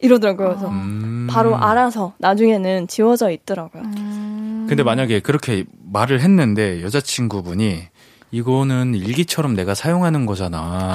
[0.00, 0.48] 이러더라고요.
[0.48, 1.26] 그래서 음.
[1.30, 3.82] 바로 알아서 나중에는 지워져 있더라고요.
[3.84, 4.66] 음.
[4.68, 7.84] 근데 만약에 그렇게 말을 했는데 여자친구분이
[8.30, 10.92] 이거는 일기처럼 내가 사용하는 거잖아.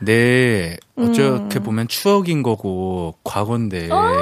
[0.00, 1.62] 내 어떻게 음.
[1.62, 4.12] 보면 추억인 거고 과거인데 어.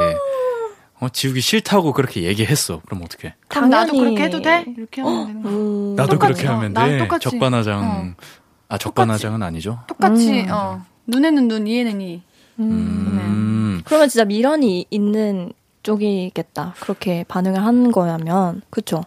[0.98, 2.80] 어, 지우기 싫다고 그렇게 얘기했어.
[2.86, 3.34] 그럼 어떻게?
[3.48, 4.64] 그럼 나도 그렇게 해도 돼?
[4.76, 5.52] 이렇게 하면 되는 거야.
[5.52, 5.94] 음.
[5.94, 6.42] 나도 똑같이.
[6.42, 7.08] 그렇게 하면 돼.
[7.20, 7.84] 적반하장.
[7.84, 8.22] 어.
[8.68, 9.78] 아 적반하장은 아니죠?
[9.86, 10.40] 똑같이.
[10.40, 10.50] 음.
[10.50, 10.84] 어.
[11.06, 12.22] 눈에는 눈, 이에는 이.
[12.58, 13.76] 음.
[13.76, 13.82] 네.
[13.84, 15.52] 그러면 진짜 미련이 있는
[15.82, 16.74] 쪽이겠다.
[16.80, 19.02] 그렇게 반응을 한 거라면, 그쵸?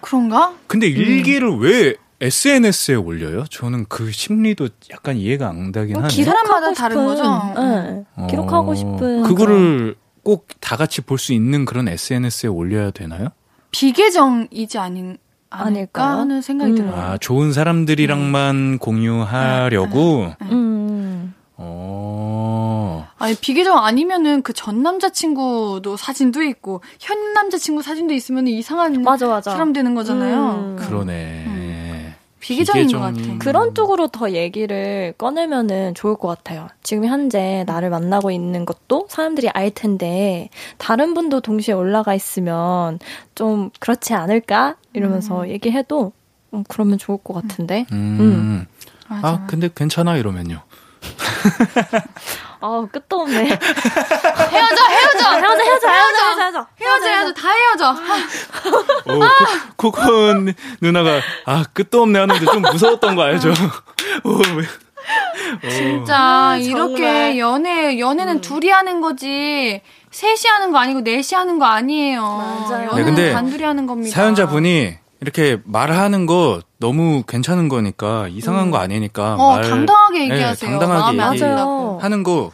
[0.00, 0.54] 그런가?
[0.66, 1.60] 근데 일기를 음.
[1.60, 3.44] 왜 SNS에 올려요?
[3.50, 6.24] 저는 그 심리도 약간 이해가 안 가긴 뭐, 하네요.
[6.24, 7.22] 사람마다 다른 거죠?
[7.56, 8.04] 네.
[8.16, 8.26] 어.
[8.28, 9.22] 기록하고 싶은.
[9.22, 13.28] 그거를 꼭 다 같이 볼 수 있는 그런 SNS에 올려야 되나요?
[13.70, 15.16] 비계정이지 아닌,
[15.48, 16.76] 아닐까 하는 생각이 음.
[16.76, 16.94] 들어요.
[16.94, 18.78] 아, 좋은 사람들이랑만 음.
[18.78, 20.32] 공유하려고?
[20.42, 20.79] 음.
[21.60, 21.62] 음.
[21.62, 23.06] 어.
[23.18, 29.52] 아니, 비계정 아니면은 그 전 남자친구도 사진도 있고, 현 남자친구 사진도 있으면 이상한 맞아, 맞아.
[29.52, 30.50] 사람 되는 거잖아요.
[30.54, 30.76] 음.
[30.76, 32.16] 그러네.
[32.40, 33.00] 비계정인 비계정...
[33.00, 33.38] 것 같아.
[33.38, 36.68] 그런 쪽으로 더 얘기를 꺼내면은 좋을 것 같아요.
[36.82, 40.48] 지금 현재 나를 만나고 있는 것도 사람들이 알 텐데
[40.78, 42.98] 다른 분도 동시에 올라가 있으면
[43.34, 45.48] 좀 그렇지 않을까 이러면서 음.
[45.50, 46.12] 얘기해도
[46.54, 47.84] 음, 그러면 좋을 것 같은데.
[47.92, 48.16] 음.
[48.20, 48.66] 음.
[49.08, 50.62] 아 근데 괜찮아 이러면요.
[52.62, 53.38] 아 끝도 없네.
[53.44, 53.58] 헤어져,
[54.50, 57.94] 헤어져, 헤어져, 헤어져, 헤어져, 헤어져, 헤어져, 헤어져, 다 헤어져.
[59.06, 59.20] 오,
[59.76, 63.50] 코, 코콘 누나가 아 끝도 없네 하는데 좀 무서웠던 거 알죠?
[64.24, 64.42] 오,
[65.68, 68.40] 진짜 아, 이렇게 연애 연애는 음.
[68.40, 69.80] 둘이 하는 거지
[70.10, 72.22] 셋이 하는 거 아니고 넷이 하는 거 아니에요.
[72.22, 72.90] 맞아요.
[72.90, 74.14] 연애는 네, 단둘이 하는 겁니다.
[74.14, 78.70] 사연자 분이 이렇게 말하는 거 너무 괜찮은 거니까 이상한 음.
[78.70, 80.70] 거 아니니까 어, 말 당당하게 네, 얘기하세요.
[80.70, 82.52] 네, 당당하게 얘기하는 거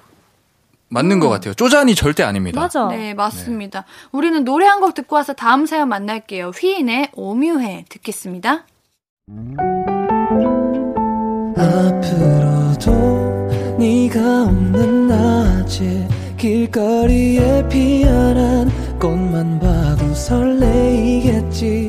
[0.89, 1.21] 맞는 음.
[1.21, 1.55] 것 같아요.
[1.55, 2.61] 쪼잔이 절대 아닙니다.
[2.61, 2.87] 맞아.
[2.89, 3.81] 네, 맞습니다.
[3.81, 3.87] 네.
[4.13, 6.51] 우리는 노래 한 곡 듣고 와서 다음 사연 만날게요.
[6.51, 8.65] 휘인의 오뮤해 듣겠습니다.
[12.07, 21.89] 앞으로도 네가 없는 낮에 길거리에 피어난 꽃만 봐도 설레이겠지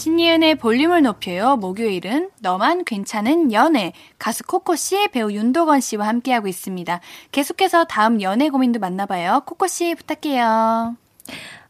[0.00, 1.56] 신예은의 볼륨을 높여요.
[1.56, 7.00] 목요일은 너만 괜찮은 연애 가수 코코 씨, 배우 윤도건 씨와 함께하고 있습니다.
[7.32, 9.42] 계속해서 다음 연애 고민도 만나봐요.
[9.44, 10.96] 코코 씨 부탁해요.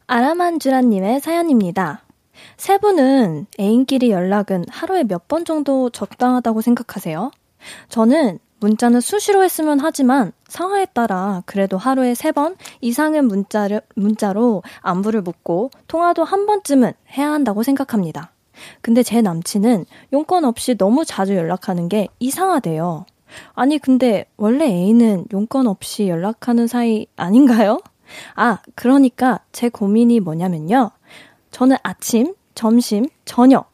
[0.07, 2.03] 아라만주라님의 사연입니다.
[2.55, 7.31] 세 분은 애인끼리 연락은 하루에 몇 번 정도 적당하다고 생각하세요?
[7.89, 15.21] 저는 문자는 수시로 했으면 하지만 상황에 따라 그래도 하루에 세 번 이상의 문자를, 문자로 안부를
[15.21, 18.31] 묻고 통화도 한 번쯤은 해야 한다고 생각합니다.
[18.81, 23.05] 근데 제 남친은 용건 없이 너무 자주 연락하는 게 이상하대요.
[23.53, 27.79] 아니, 근데 원래 애인은 용건 없이 연락하는 사이 아닌가요?
[28.35, 30.91] 아, 그러니까 제 고민이 뭐냐면요.
[31.49, 33.71] 저는 아침, 점심, 저녁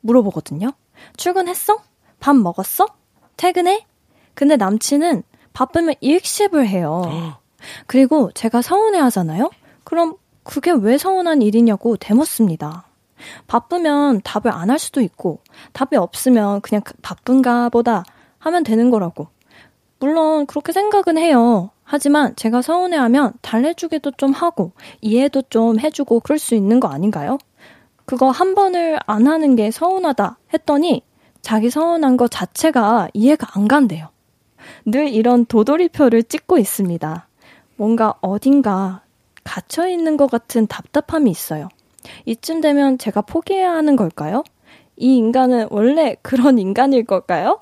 [0.00, 0.72] 물어보거든요.
[1.16, 1.78] 출근했어?
[2.18, 2.86] 밥 먹었어?
[3.36, 3.86] 퇴근해?
[4.38, 7.02] 근데 남친은 바쁘면 일십을 해요.
[7.88, 9.50] 그리고 제가 서운해 하잖아요?
[9.82, 10.14] 그럼
[10.44, 12.84] 그게 왜 서운한 일이냐고 대묻습니다.
[13.48, 15.40] 바쁘면 답을 안 할 수도 있고,
[15.72, 18.04] 답이 없으면 그냥 그 바쁜가 보다
[18.38, 19.26] 하면 되는 거라고.
[19.98, 21.70] 물론 그렇게 생각은 해요.
[21.82, 24.70] 하지만 제가 서운해하면 달래주기도 좀 하고,
[25.00, 27.38] 이해도 좀 해주고 그럴 수 있는 거 아닌가요?
[28.04, 31.02] 그거 한 번을 안 하는 게 서운하다 했더니
[31.42, 34.10] 자기 서운한 것 자체가 이해가 안 간대요.
[34.84, 37.26] 늘 이런 도돌이표를 찍고 있습니다.
[37.76, 39.02] 뭔가 어딘가
[39.44, 41.68] 갇혀 있는 것 같은 답답함이 있어요.
[42.26, 44.44] 이쯤 되면 제가 포기해야 하는 걸까요?
[44.96, 47.58] 이 인간은 원래 그런 인간일 걸까요?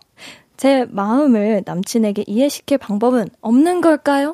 [0.57, 4.33] 제 마음을 남친에게 이해시킬 방법은 없는 걸까요?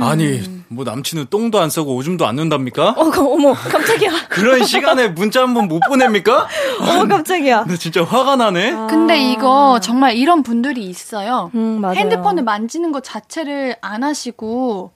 [0.00, 2.90] 아니, 뭐 남친은 똥도 안 싸고 오줌도 안 눈답니까?
[2.90, 4.10] 어, 어머, 깜짝이야.
[4.28, 6.48] 그런 시간에 문자 한 번 못 보냅니까?
[6.80, 7.64] 어, 깜짝이야.
[7.64, 8.72] 나 진짜 화가 나네.
[8.88, 11.50] 근데 이거 정말 이런 분들이 있어요.
[11.54, 11.96] 음, 맞아요.
[11.96, 14.92] 핸드폰을 만지는 것 자체를 안 하시고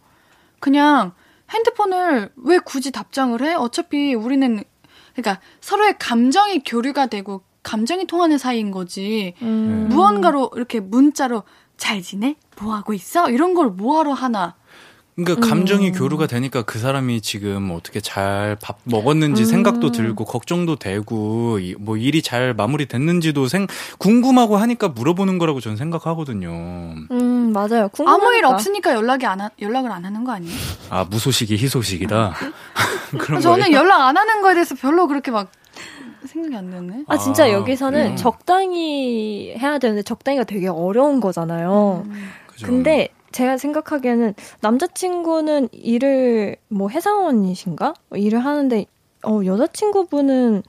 [0.61, 1.12] 그냥
[1.51, 3.55] 핸드폰을 왜 굳이 답장을 해?
[3.55, 4.62] 어차피 우리는
[5.14, 9.35] 그러니까 서로의 감정이 교류가 되고 감정이 통하는 사이인 거지.
[9.43, 9.87] 음.
[9.91, 11.43] 무언가로 이렇게 문자로
[11.83, 12.37] 잘 지내?
[12.61, 13.28] 뭐 하고 있어?
[13.28, 14.55] 이런 걸 뭐하러 하나?
[15.16, 21.59] 그러니까 감정이 교류가 되니까 그 사람이 지금 어떻게 잘 밥 먹었는지 생각도 들고 걱정도 되고
[21.59, 23.66] 이- 뭐 일이 잘 마무리됐는지도 생
[23.99, 26.49] 궁금하고 하니까 물어보는 거라고 저는 생각하거든요.
[27.11, 27.89] 음, 맞아요.
[27.89, 28.12] 궁금하니까.
[28.26, 30.55] 아무 일 없으니까 연락이 안 하, 연락을 안 하는 거 아니에요?
[30.89, 32.35] 아 무소식이 희소식이다.
[33.18, 33.76] 그런 저는 거예요?
[33.76, 35.51] 연락 안 하는 거에 대해서 별로 그렇게 막
[36.27, 37.05] 생각이 안 드네.
[37.09, 38.16] 아, 진짜 아, 여기서는 그래요?
[38.16, 42.05] 적당히 해야 되는데 적당히가 되게 어려운 거잖아요.
[42.47, 42.66] 그죠.
[42.66, 47.95] 근데 제가 생각하기에는 남자친구는 일을 뭐 회사원이신가?
[48.14, 48.87] 일을 하는데
[49.25, 50.62] 어 여자친구분은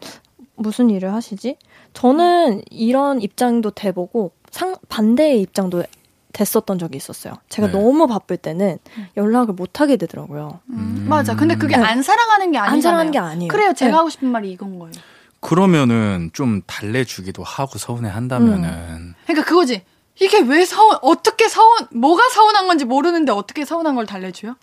[0.55, 1.57] 무슨 일을 하시지?
[1.93, 5.83] 저는 이런 입장도 돼보고 상 반대의 입장도
[6.31, 7.35] 됐었던 적이 있었어요.
[7.49, 7.73] 제가 네.
[7.73, 8.79] 너무 바쁠 때는
[9.17, 10.59] 연락을 못 하게 되더라고요.
[10.69, 11.35] 음, 맞아.
[11.35, 11.83] 근데 그게 네.
[11.83, 12.75] 안 사랑하는 게 아니잖아요.
[12.75, 13.49] 안 사랑하는 게 아니에요.
[13.49, 13.73] 그래요.
[13.73, 13.97] 제가 네.
[13.97, 14.93] 하고 싶은 말이 이건 거예요.
[15.43, 19.13] 그러면은 좀 달래주기도 하고 서운해 한다면은 음.
[19.25, 19.83] 그러니까 그거지.
[20.19, 24.55] 이게 왜 서운, 어떻게 서운, 뭐가 서운한 건지 모르는데 어떻게 서운한 걸 달래줘요?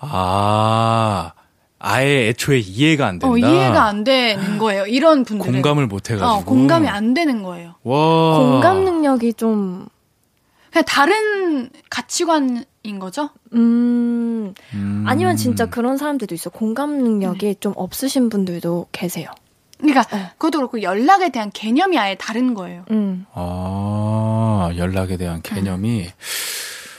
[0.00, 1.32] 아
[1.78, 3.32] 아예 애초에 이해가 안 된다.
[3.32, 4.86] 어, 이해가 안 되는 거예요.
[4.86, 5.52] 이런 분들은.
[5.52, 6.26] 공감을 못 해가지고.
[6.26, 7.74] 어, 공감이 안 되는 거예요.
[7.82, 8.38] 와.
[8.38, 9.86] 공감 능력이 좀
[10.72, 12.64] 그냥 다른 가치관인
[12.98, 13.30] 거죠?
[13.52, 15.04] 음, 음.
[15.06, 16.50] 아니면 진짜 그런 사람들도 있어.
[16.50, 19.28] 공감 능력이 좀 없으신 분들도 계세요.
[19.84, 20.30] 그러니까 네.
[20.38, 22.84] 그것도 그렇고 연락에 대한 개념이 아예 다른 거예요.
[22.90, 23.26] 음.
[23.34, 26.10] 아 연락에 대한 개념이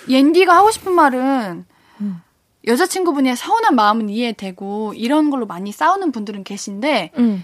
[0.07, 1.65] 옌디가 하고 싶은 말은
[2.01, 2.21] 음.
[2.67, 7.43] 여자친구분의 서운한 마음은 이해되고 이런 걸로 많이 싸우는 분들은 계신데 음.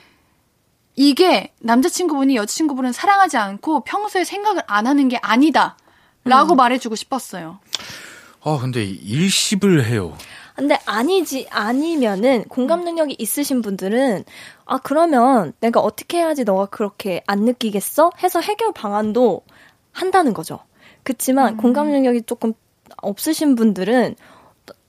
[0.96, 5.78] 이게 남자친구분이 여자친구분을 사랑하지 않고 평소에 생각을 안 하는 게 아니다.
[6.24, 7.60] 라고 말해주고 싶었어요.
[8.44, 10.16] 아 근데 일십을 해요.
[10.62, 14.24] 근데 아니지 아니면은 공감 능력이 있으신 분들은
[14.66, 18.12] 아 그러면 내가 어떻게 해야지 너가 그렇게 안 느끼겠어?
[18.22, 19.42] 해서 해결 방안도
[19.92, 20.60] 한다는 거죠.
[21.02, 22.54] 그치만 공감 능력이 조금
[22.98, 24.16] 없으신 분들은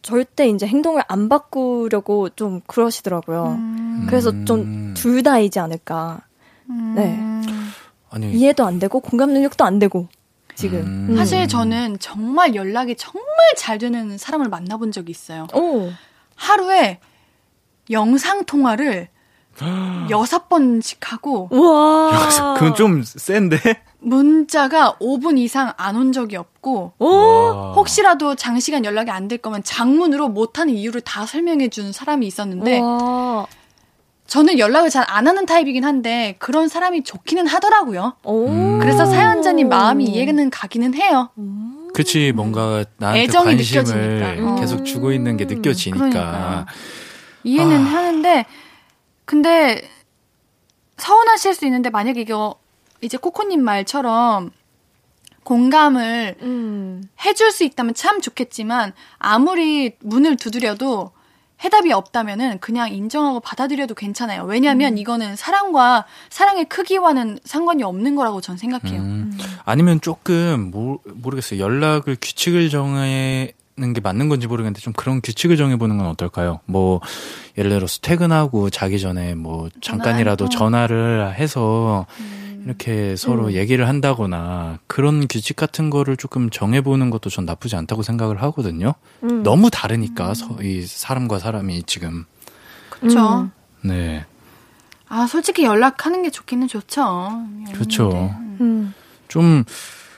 [0.03, 3.59] 절대 이제 행동을 안 바꾸려고 좀 그러시더라고요.
[4.09, 4.45] 그래서 음.
[4.45, 6.21] 좀둘 다이지 않을까.
[6.95, 7.19] 네.
[8.11, 10.09] 아니 이해도 안 되고 공감 능력도 안 되고
[10.55, 10.79] 지금.
[10.81, 11.07] 음.
[11.11, 11.17] 음.
[11.17, 13.25] 사실 저는 정말 연락이 정말
[13.57, 15.47] 잘 되는 사람을 만나본 적이 있어요.
[15.55, 15.91] 오.
[16.37, 17.01] 하루에
[17.91, 19.09] 영상 통화를
[20.11, 22.55] 여섯 번씩 하고 우와.
[22.59, 23.59] 그건 좀 센데.
[24.05, 27.07] 문자가 5분 이상 안 온 적이 없고 오.
[27.09, 27.73] 와.
[27.75, 33.47] 혹시라도 장시간 연락이 안 될 거면 장문으로 못하는 이유를 다 설명해 준 사람이 있었는데 와.
[34.33, 38.15] 저는 연락을 잘 안 하는 타입이긴 한데 그런 사람이 좋기는 하더라고요.
[38.25, 38.49] 오.
[38.49, 38.79] 음.
[38.79, 41.29] 그래서 사연자님 마음이 이해는 가기는 해요.
[41.93, 44.55] 그치 뭔가 나한테 애정이 관심을 느껴지니까.
[44.61, 45.99] 계속 주고 있는 게 음, 느껴지니까.
[45.99, 46.67] 그러니까요.
[47.45, 47.85] 이해는 아.
[47.85, 48.47] 하는데
[49.27, 49.83] 근데
[50.97, 52.55] 서운하실 수 있는데 만약에 이거
[53.03, 54.51] 이제 코코님 말처럼
[55.45, 57.03] 공감을 음.
[57.23, 61.11] 해줄 수 있다면 참 좋겠지만 아무리 문을 두드려도
[61.65, 64.45] 해답이 없다면은 그냥 인정하고 받아들여도 괜찮아요.
[64.45, 69.01] 왜냐하면 이거는 사랑과 사랑의 크기와는 상관이 없는 거라고 전 생각해요.
[69.01, 69.39] 음.
[69.65, 71.61] 아니면 조금 모, 모르겠어요.
[71.61, 73.53] 연락을 규칙을 정하는
[73.95, 76.61] 게 맞는 건지 모르겠는데 좀 그런 규칙을 정해보는 건 어떨까요?
[76.67, 77.01] 뭐
[77.57, 82.07] 예를 들어서 퇴근하고 자기 전에 뭐 잠깐이라도 전화를 해서
[82.65, 83.53] 이렇게 서로 음.
[83.53, 88.95] 얘기를 한다거나 그런 규칙 같은 거를 조금 정해보는 것도 전 나쁘지 않다고 생각을 하거든요.
[89.25, 89.43] 음.
[89.43, 92.25] 너무 다르니까 서, 이 사람과 사람이 지금
[92.91, 93.51] 그렇죠.
[93.85, 93.89] 음.
[93.89, 97.31] 네아 솔직히 연락하는 게 좋기는 좋죠.
[97.73, 98.35] 그렇죠.
[98.61, 98.95] 음.
[99.29, 99.65] 좀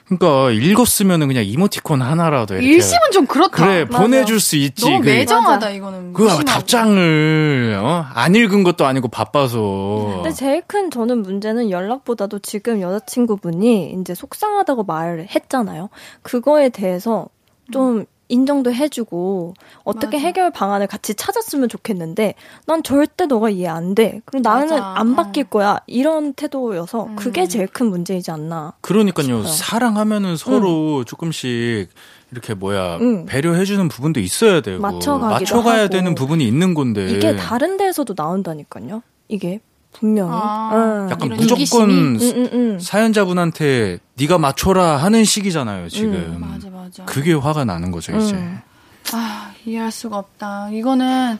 [0.07, 3.57] 그러니까 읽었으면은 그냥 이모티콘 하나라도 이렇게 일심은 좀 그렇다.
[3.65, 3.99] 그래 맞아.
[4.03, 4.85] 보내줄 수 있지.
[4.85, 5.71] 너무 그- 매정하다 맞아.
[5.71, 6.13] 이거는.
[6.13, 6.45] 그 무심하고.
[6.45, 8.07] 답장을 어?
[8.15, 10.13] 안 읽은 것도 아니고 바빠서.
[10.23, 15.89] 근데 제일 큰 저는 문제는 연락보다도 지금 여자친구분이 이제 속상하다고 말을 했잖아요.
[16.23, 17.27] 그거에 대해서
[17.73, 19.55] 좀 인정도 해주고
[19.85, 20.27] 어떻게 맞아.
[20.27, 22.35] 해결 방안을 같이 찾았으면 좋겠는데
[22.66, 24.20] 난 절대 너가 이해 안 돼.
[24.25, 24.95] 그럼 나는 맞아.
[24.97, 25.14] 안 어.
[25.16, 25.81] 바뀔 거야.
[25.87, 27.16] 이런 태도여서 음.
[27.16, 28.72] 그게 제일 큰 문제이지 않나.
[28.81, 29.43] 그러니까요.
[29.43, 29.47] 싶어요.
[29.47, 31.89] 사랑하면은 서로 조금씩
[32.33, 33.27] 이렇게 뭐야 응.
[33.27, 35.89] 배려해주는 부분도 있어야 되고 맞춰가기도 맞춰가야 하고.
[35.91, 39.03] 되는 부분이 있는 건데 이게 다른 데에서도 나온다니까요.
[39.29, 39.61] 이게
[39.95, 40.31] 분명히.
[40.33, 41.09] 아, 응.
[41.11, 41.91] 약간 이런 무조건?
[41.91, 42.79] 응, 응, 응.
[42.79, 46.13] 사연자분한테 네가 맞춰라 하는 시기잖아요 지금.
[46.15, 47.05] 음, 맞아 맞아.
[47.07, 48.35] 그게 화가 나는 거죠 이제.
[48.35, 48.61] 음.
[49.13, 50.71] 아 이해할 수가 없다.
[50.71, 51.39] 이거는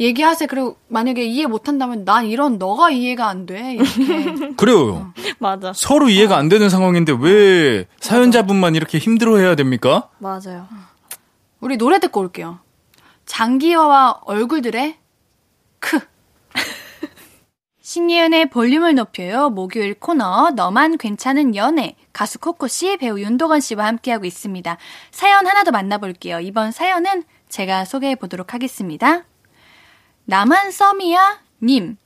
[0.00, 0.46] 얘기하세요.
[0.48, 3.74] 그리고 만약에 이해 못한다면 난 이런 너가 이해가 안 돼.
[3.74, 4.54] 이렇게.
[4.56, 5.12] 그래요.
[5.38, 5.72] 맞아.
[5.74, 10.08] 서로 이해가 안 되는 상황인데 왜 사연자분만 이렇게 힘들어해야 됩니까?
[10.18, 10.68] 맞아요.
[11.60, 12.60] 우리 노래 듣고 올게요.
[13.26, 14.96] 장기화와 얼굴들의
[15.80, 15.98] 크.
[17.88, 19.48] 신예은의 볼륨을 높여요.
[19.48, 24.76] 목요일 코너 너만 괜찮은 연애 가수 코코 씨, 배우 윤도건 씨와 함께하고 있습니다.
[25.10, 26.40] 사연 하나 더 만나볼게요.
[26.40, 29.24] 이번 사연은 제가 소개해 보도록 하겠습니다.
[30.26, 31.40] 나만 썸이야?
[31.62, 31.96] 님.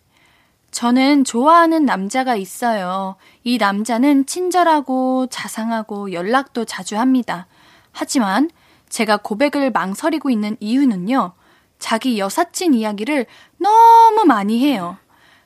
[0.70, 3.16] 저는 좋아하는 남자가 있어요.
[3.42, 7.48] 이 남자는 친절하고 자상하고 연락도 자주 합니다.
[7.90, 8.50] 하지만
[8.88, 11.32] 제가 고백을 망설이고 있는 이유는요.
[11.80, 13.26] 자기 여사친 이야기를
[13.58, 14.96] 너무 많이 해요.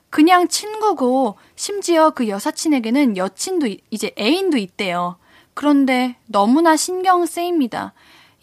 [0.09, 5.17] 그냥 친구고 심지어 그 여사친에게는 여친도 이- 이제 애인도 있대요.
[5.53, 7.93] 그런데 너무나 신경 쓰입니다.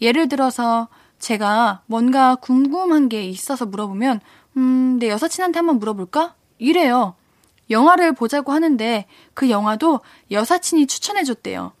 [0.01, 0.87] 예를 들어서
[1.19, 4.19] 제가 뭔가 궁금한 게 있어서 물어보면
[4.57, 6.35] 음, 내 여사친한테 한번 물어볼까?
[6.59, 7.15] 이래요.
[7.69, 10.01] 영화를 보자고 하는데 그 영화도
[10.31, 11.71] 여사친이 추천해줬대요.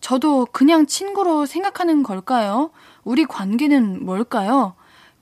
[0.00, 2.70] 저도 그냥 친구로 생각하는 걸까요?
[3.04, 4.74] 우리 관계는 뭘까요?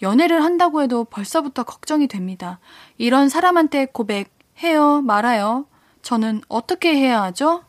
[0.03, 2.61] 연애를 한다고 해도 벌써부터 걱정이 됩니다.
[2.99, 5.67] 이런 사람한테 고백해요, 말아요?
[6.03, 7.63] 저는 어떻게 해야 하죠?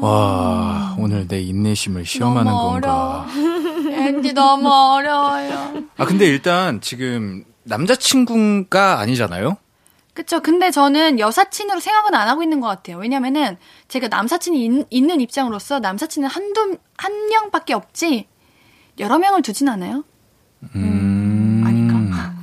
[0.00, 3.26] 와 오늘 내 인내심을 시험하는 너무 건가?
[3.86, 5.84] 왠지 너무 어려워요.
[5.96, 9.56] 아 근데 일단 지금 남자친구가 아니잖아요.
[10.14, 10.40] 그쵸.
[10.40, 12.98] 근데 저는 여사친으로 생각은 안 하고 있는 것 같아요.
[12.98, 13.56] 왜냐면은
[13.88, 18.28] 제가 남사친이 있, 있는 입장으로서 남사친은 한두, 한 명밖에 없지
[18.98, 20.04] 여러 명을 두진 않아요.
[20.74, 22.34] 음, 아닌가?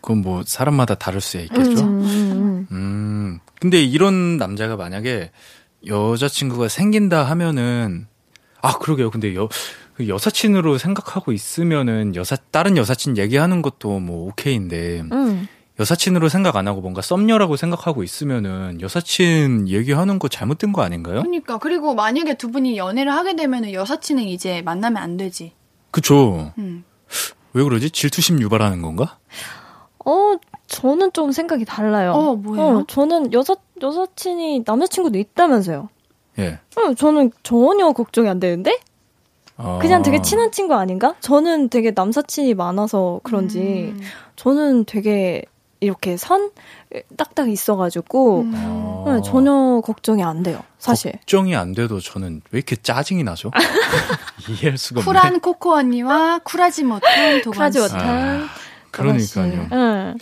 [0.00, 1.84] 그건 뭐 사람마다 다를 수 있겠죠.
[1.84, 3.38] 음, 음, 음.
[3.60, 5.30] 근데 이런 남자가 만약에
[5.86, 8.06] 여자친구가 생긴다 하면은
[8.62, 9.10] 아 그러게요.
[9.10, 15.48] 근데 여그 여사친으로 생각하고 있으면은 여사 다른 여사친 얘기하는 것도 뭐 오케이인데 음.
[15.78, 21.22] 여사친으로 생각 안 하고 뭔가 썸녀라고 생각하고 있으면은 여사친 얘기하는 거 잘못된 거 아닌가요?
[21.22, 25.52] 그러니까 그리고 만약에 두 분이 연애를 하게 되면은 여사친은 이제 만나면 안 되지.
[25.90, 26.52] 그쵸.
[26.58, 26.84] 음.
[27.52, 27.90] 왜 그러지?
[27.90, 29.18] 질투심 유발하는 건가?
[30.04, 30.36] 어,
[30.66, 32.12] 저는 좀 생각이 달라요.
[32.12, 32.78] 어, 뭐예요?
[32.78, 35.88] 어, 저는 여사, 여사친이 남자친구도 있다면서요.
[36.38, 36.60] 예.
[36.76, 38.78] 어, 저는 전혀 걱정이 안 되는데?
[39.56, 39.78] 어.
[39.82, 41.14] 그냥 되게 친한 친구 아닌가?
[41.20, 43.58] 저는 되게 남사친이 많아서 그런지,
[43.94, 44.00] 음.
[44.36, 45.44] 저는 되게
[45.80, 46.50] 이렇게 선
[47.16, 48.52] 딱딱 있어가지고, 음.
[48.54, 49.04] 어.
[49.08, 51.12] 네, 전혀 걱정이 안 돼요, 사실.
[51.12, 53.50] 걱정이 안 돼도 저는 왜 이렇게 짜증이 나죠?
[54.48, 55.04] 이해할 수가 없네.
[55.06, 57.82] 쿨한 코코 언니와 쿨하지 못한 쿨하지 씨.
[57.94, 58.46] 못한.
[58.90, 59.68] 그러니까요.
[59.72, 60.16] 응.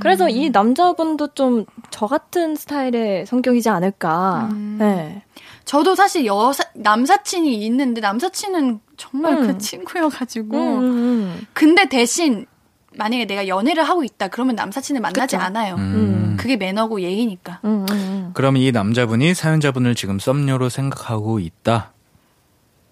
[0.00, 4.48] 그래서 이 남자분도 좀 저 같은 스타일의 성격이지 않을까.
[4.50, 4.78] 음.
[4.80, 5.22] 네.
[5.64, 9.46] 저도 사실 여사 남사친이 있는데 남사친은 정말 음.
[9.46, 12.46] 그 친구여가지고 음, 음, 근데 대신
[12.96, 15.44] 만약에 내가 연애를 하고 있다 그러면 남사친을 만나지 그쵸.
[15.44, 15.74] 않아요.
[15.76, 16.36] 음.
[16.38, 17.60] 그게 매너고 예의니까.
[17.64, 18.30] 음, 음, 음.
[18.34, 21.92] 그럼 이 남자분이 사연자분을 지금 썸녀로 생각하고 있다.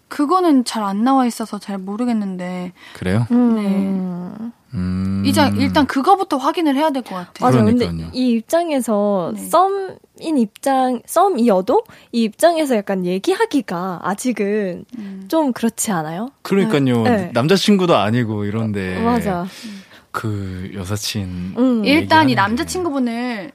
[0.09, 3.27] 그거는 잘 안 나와 있어서 잘 모르겠는데 그래요?
[3.31, 3.63] 음, 네.
[3.67, 4.53] 음.
[4.75, 5.23] 음.
[5.25, 7.51] 이장 일단 그거부터 확인을 해야 될 것 같아요.
[7.51, 7.65] 맞아요.
[7.65, 8.11] 근데 그러니까요.
[8.15, 9.41] 이 입장에서 네.
[9.47, 15.25] 썸인 입장, 썸이어도 이 입장에서 약간 얘기하기가 아직은 음.
[15.29, 16.31] 좀 그렇지 않아요?
[16.43, 17.03] 그러니까요.
[17.03, 17.31] 네.
[17.33, 19.01] 남자친구도 아니고 이런데.
[19.03, 19.47] 맞아.
[20.13, 21.55] 그 여사친.
[21.59, 21.85] 음.
[21.85, 22.35] 일단 이.
[22.35, 23.53] 남자친구분을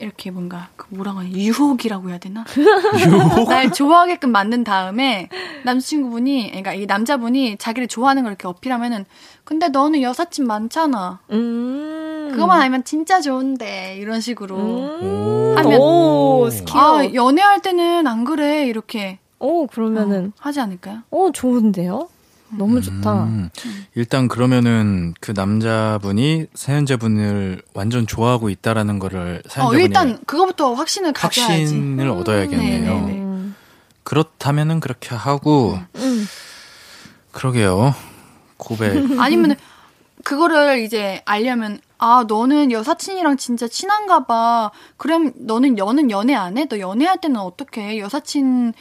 [0.00, 2.44] 이렇게 뭔가 그 뭐라고 하냐 유혹이라고 해야 되나?
[3.06, 3.48] 유혹?
[3.48, 5.28] 날 좋아하게끔 만든 다음에
[5.64, 9.04] 남자친구분이 그러니까 이 남자분이 자기를 좋아하는 걸 이렇게 어필하면은
[9.44, 11.20] 근데 너는 여사친 많잖아.
[11.30, 12.28] 음.
[12.32, 15.54] 그것만 알면 진짜 좋은데 이런 식으로 음.
[15.56, 16.48] 하면- 오.
[16.72, 21.00] 아 연애할 때는 안 그래 이렇게 오, 그러면은, 어, 하지 않을까요?
[21.10, 22.08] 오, 좋은데요?
[22.58, 23.24] 너무 좋다.
[23.24, 23.50] 음.
[23.94, 31.52] 일단 그러면은 그 남자분이 사연자분을 완전 좋아하고 있다라는 거를 어, 사연자분이 일단 그거부터 확신을 가져야지.
[31.52, 32.94] 확신을 얻어야겠네요.
[32.94, 33.18] 네, 네, 네.
[33.20, 33.54] 음.
[34.02, 36.26] 그렇다면은 그렇게 하고 음.
[37.32, 37.94] 그러게요.
[38.56, 38.94] 고백.
[39.20, 39.56] 아니면
[40.22, 44.70] 그거를 이제 알려면 아 너는 여사친이랑 진짜 친한가 봐.
[44.96, 46.66] 그럼 너는 너는 연애 안 해?
[46.66, 48.72] 너 연애할 때는 어떻게 여사친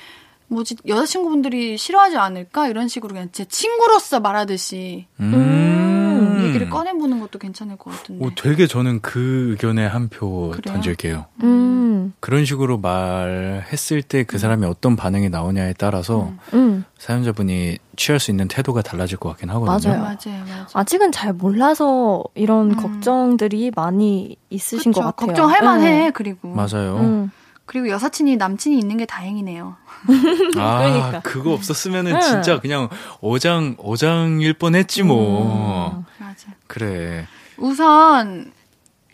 [0.47, 6.41] 뭐지 여자친구분들이 싫어하지 않을까 이런 식으로 그냥 제 친구로서 말하듯이 음.
[6.45, 8.23] 얘기를 꺼내보는 것도 괜찮을 것 같은데.
[8.25, 10.53] 오, 되게 저는 그 의견에 한 표?
[10.63, 11.25] 던질게요.
[11.43, 12.13] 음.
[12.19, 16.85] 그런 식으로 말했을 때 그 사람이 어떤 반응이 나오냐에 따라서 음.
[16.97, 19.91] 사연자분이 취할 수 있는 태도가 달라질 것 같긴 하거든요.
[19.97, 20.01] 맞아요.
[20.03, 20.65] 맞아요, 맞아요.
[20.73, 22.75] 아직은 잘 몰라서 이런 음.
[22.75, 25.27] 걱정들이 많이 있으신 그쵸, 것 같아요.
[25.27, 26.11] 걱정할 만해 네.
[26.11, 27.29] 그리고 맞아요.
[27.63, 27.65] 음.
[27.65, 29.75] 그리고 여사친이 남친이 있는 게 다행이네요.
[30.57, 31.21] 아, 그러니까.
[31.21, 32.21] 그거 없었으면은 응.
[32.21, 32.89] 진짜 그냥
[33.21, 35.95] 어장, 어장일 뻔 했지 뭐.
[35.95, 36.05] 음.
[36.17, 36.49] 맞아.
[36.67, 37.25] 그래.
[37.57, 38.51] 우선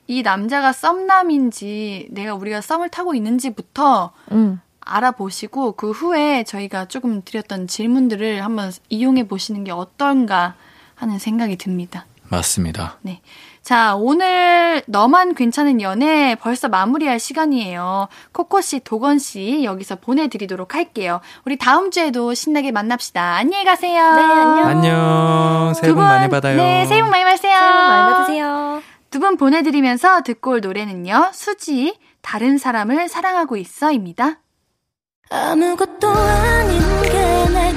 [0.08, 4.60] 이 남자가 썸남인지 내가 우리가 썸을 타고 있는지부터 음.
[4.82, 10.56] 알아보시고 그 후에 저희가 조금 드렸던 질문들을 한번 이용해 보시는 게 어떤가
[10.95, 12.08] 하는 생각이 듭니다.
[12.24, 12.97] 맞습니다.
[13.02, 13.22] 네.
[13.70, 18.08] 자, 오늘 너만 괜찮은 연애 벌써 마무리할 시간이에요.
[18.32, 21.22] 코코 씨, 도건 씨 여기서 보내드리도록 할게요.
[21.46, 23.36] 우리 다음 주에도 신나게 만납시다.
[23.36, 24.16] 안녕히 가세요.
[24.16, 24.68] 네, 안녕.
[24.68, 25.74] 안녕.
[25.76, 26.58] 새해 두복 분, 많이 받아요.
[26.58, 27.52] 네, 새해 복 많이 받으세요.
[27.54, 28.82] 새해 복 많이 받으세요.
[29.12, 31.30] 두 분 보내드리면서 듣고 올 노래는요.
[31.32, 34.40] 수지, 다른 사람을 사랑하고 있어입니다.
[35.30, 37.19] 아무것도 아닌 게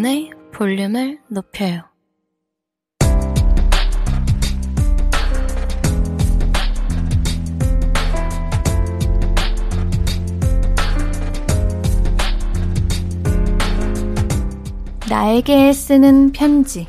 [0.00, 1.82] 신예은의 볼륨을 높여요.
[15.08, 16.88] 나에게 쓰는 편지.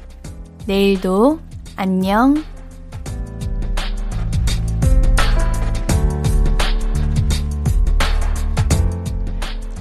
[0.66, 1.40] 내일도
[1.76, 2.44] 안녕.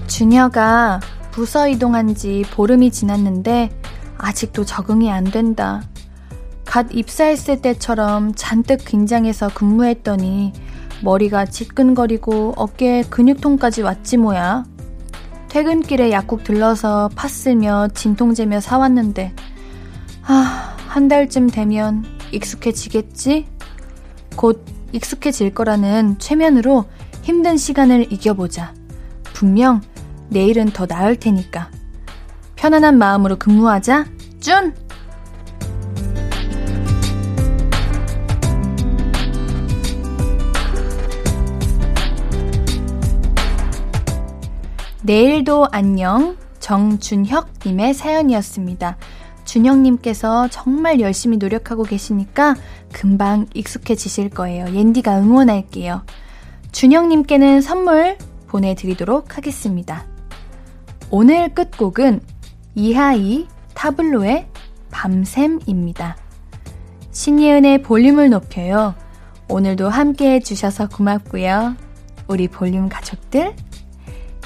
[0.08, 1.00] 준혁아,
[1.30, 3.70] 부서 이동한 지 보름이 지났는데
[4.18, 5.82] 아직도 적응이 안 된다.
[6.64, 10.52] 갓 입사했을 때처럼 잔뜩 긴장해서 근무했더니
[11.02, 14.64] 머리가 지끈거리고 어깨에 근육통까지 왔지 뭐야.
[15.48, 19.34] 퇴근길에 약국 들러서 파 쓸며 진통제며 사왔는데
[20.22, 23.46] 아, 한 달쯤 되면 익숙해지겠지?
[24.36, 26.84] 곧 익숙해질 거라는 최면으로
[27.22, 28.74] 힘든 시간을 이겨보자.
[29.32, 29.80] 분명
[30.30, 31.70] 내일은 더 나을 테니까.
[32.56, 34.06] 편안한 마음으로 근무하자.
[34.40, 34.74] 준!
[45.02, 46.36] 내일도 안녕.
[46.60, 48.96] 정준혁님의 사연이었습니다.
[49.44, 52.54] 준혁님께서 정말 열심히 노력하고 계시니까
[52.92, 54.66] 금방 익숙해지실 거예요.
[54.72, 56.02] 옌디가 응원할게요.
[56.70, 58.16] 준혁님께는 선물
[58.46, 60.09] 보내드리도록 하겠습니다.
[61.12, 62.20] 오늘 끝곡은
[62.76, 64.46] 이하이 타블로의
[64.92, 66.16] 밤샘입니다.
[67.10, 68.94] 신예은의 볼륨을 높여요.
[69.48, 71.74] 오늘도 함께 해주셔서 고맙고요.
[72.28, 73.56] 우리 볼륨 가족들,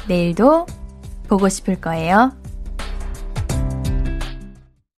[0.09, 0.65] 내일도
[1.29, 2.33] 보고 싶을 거예요.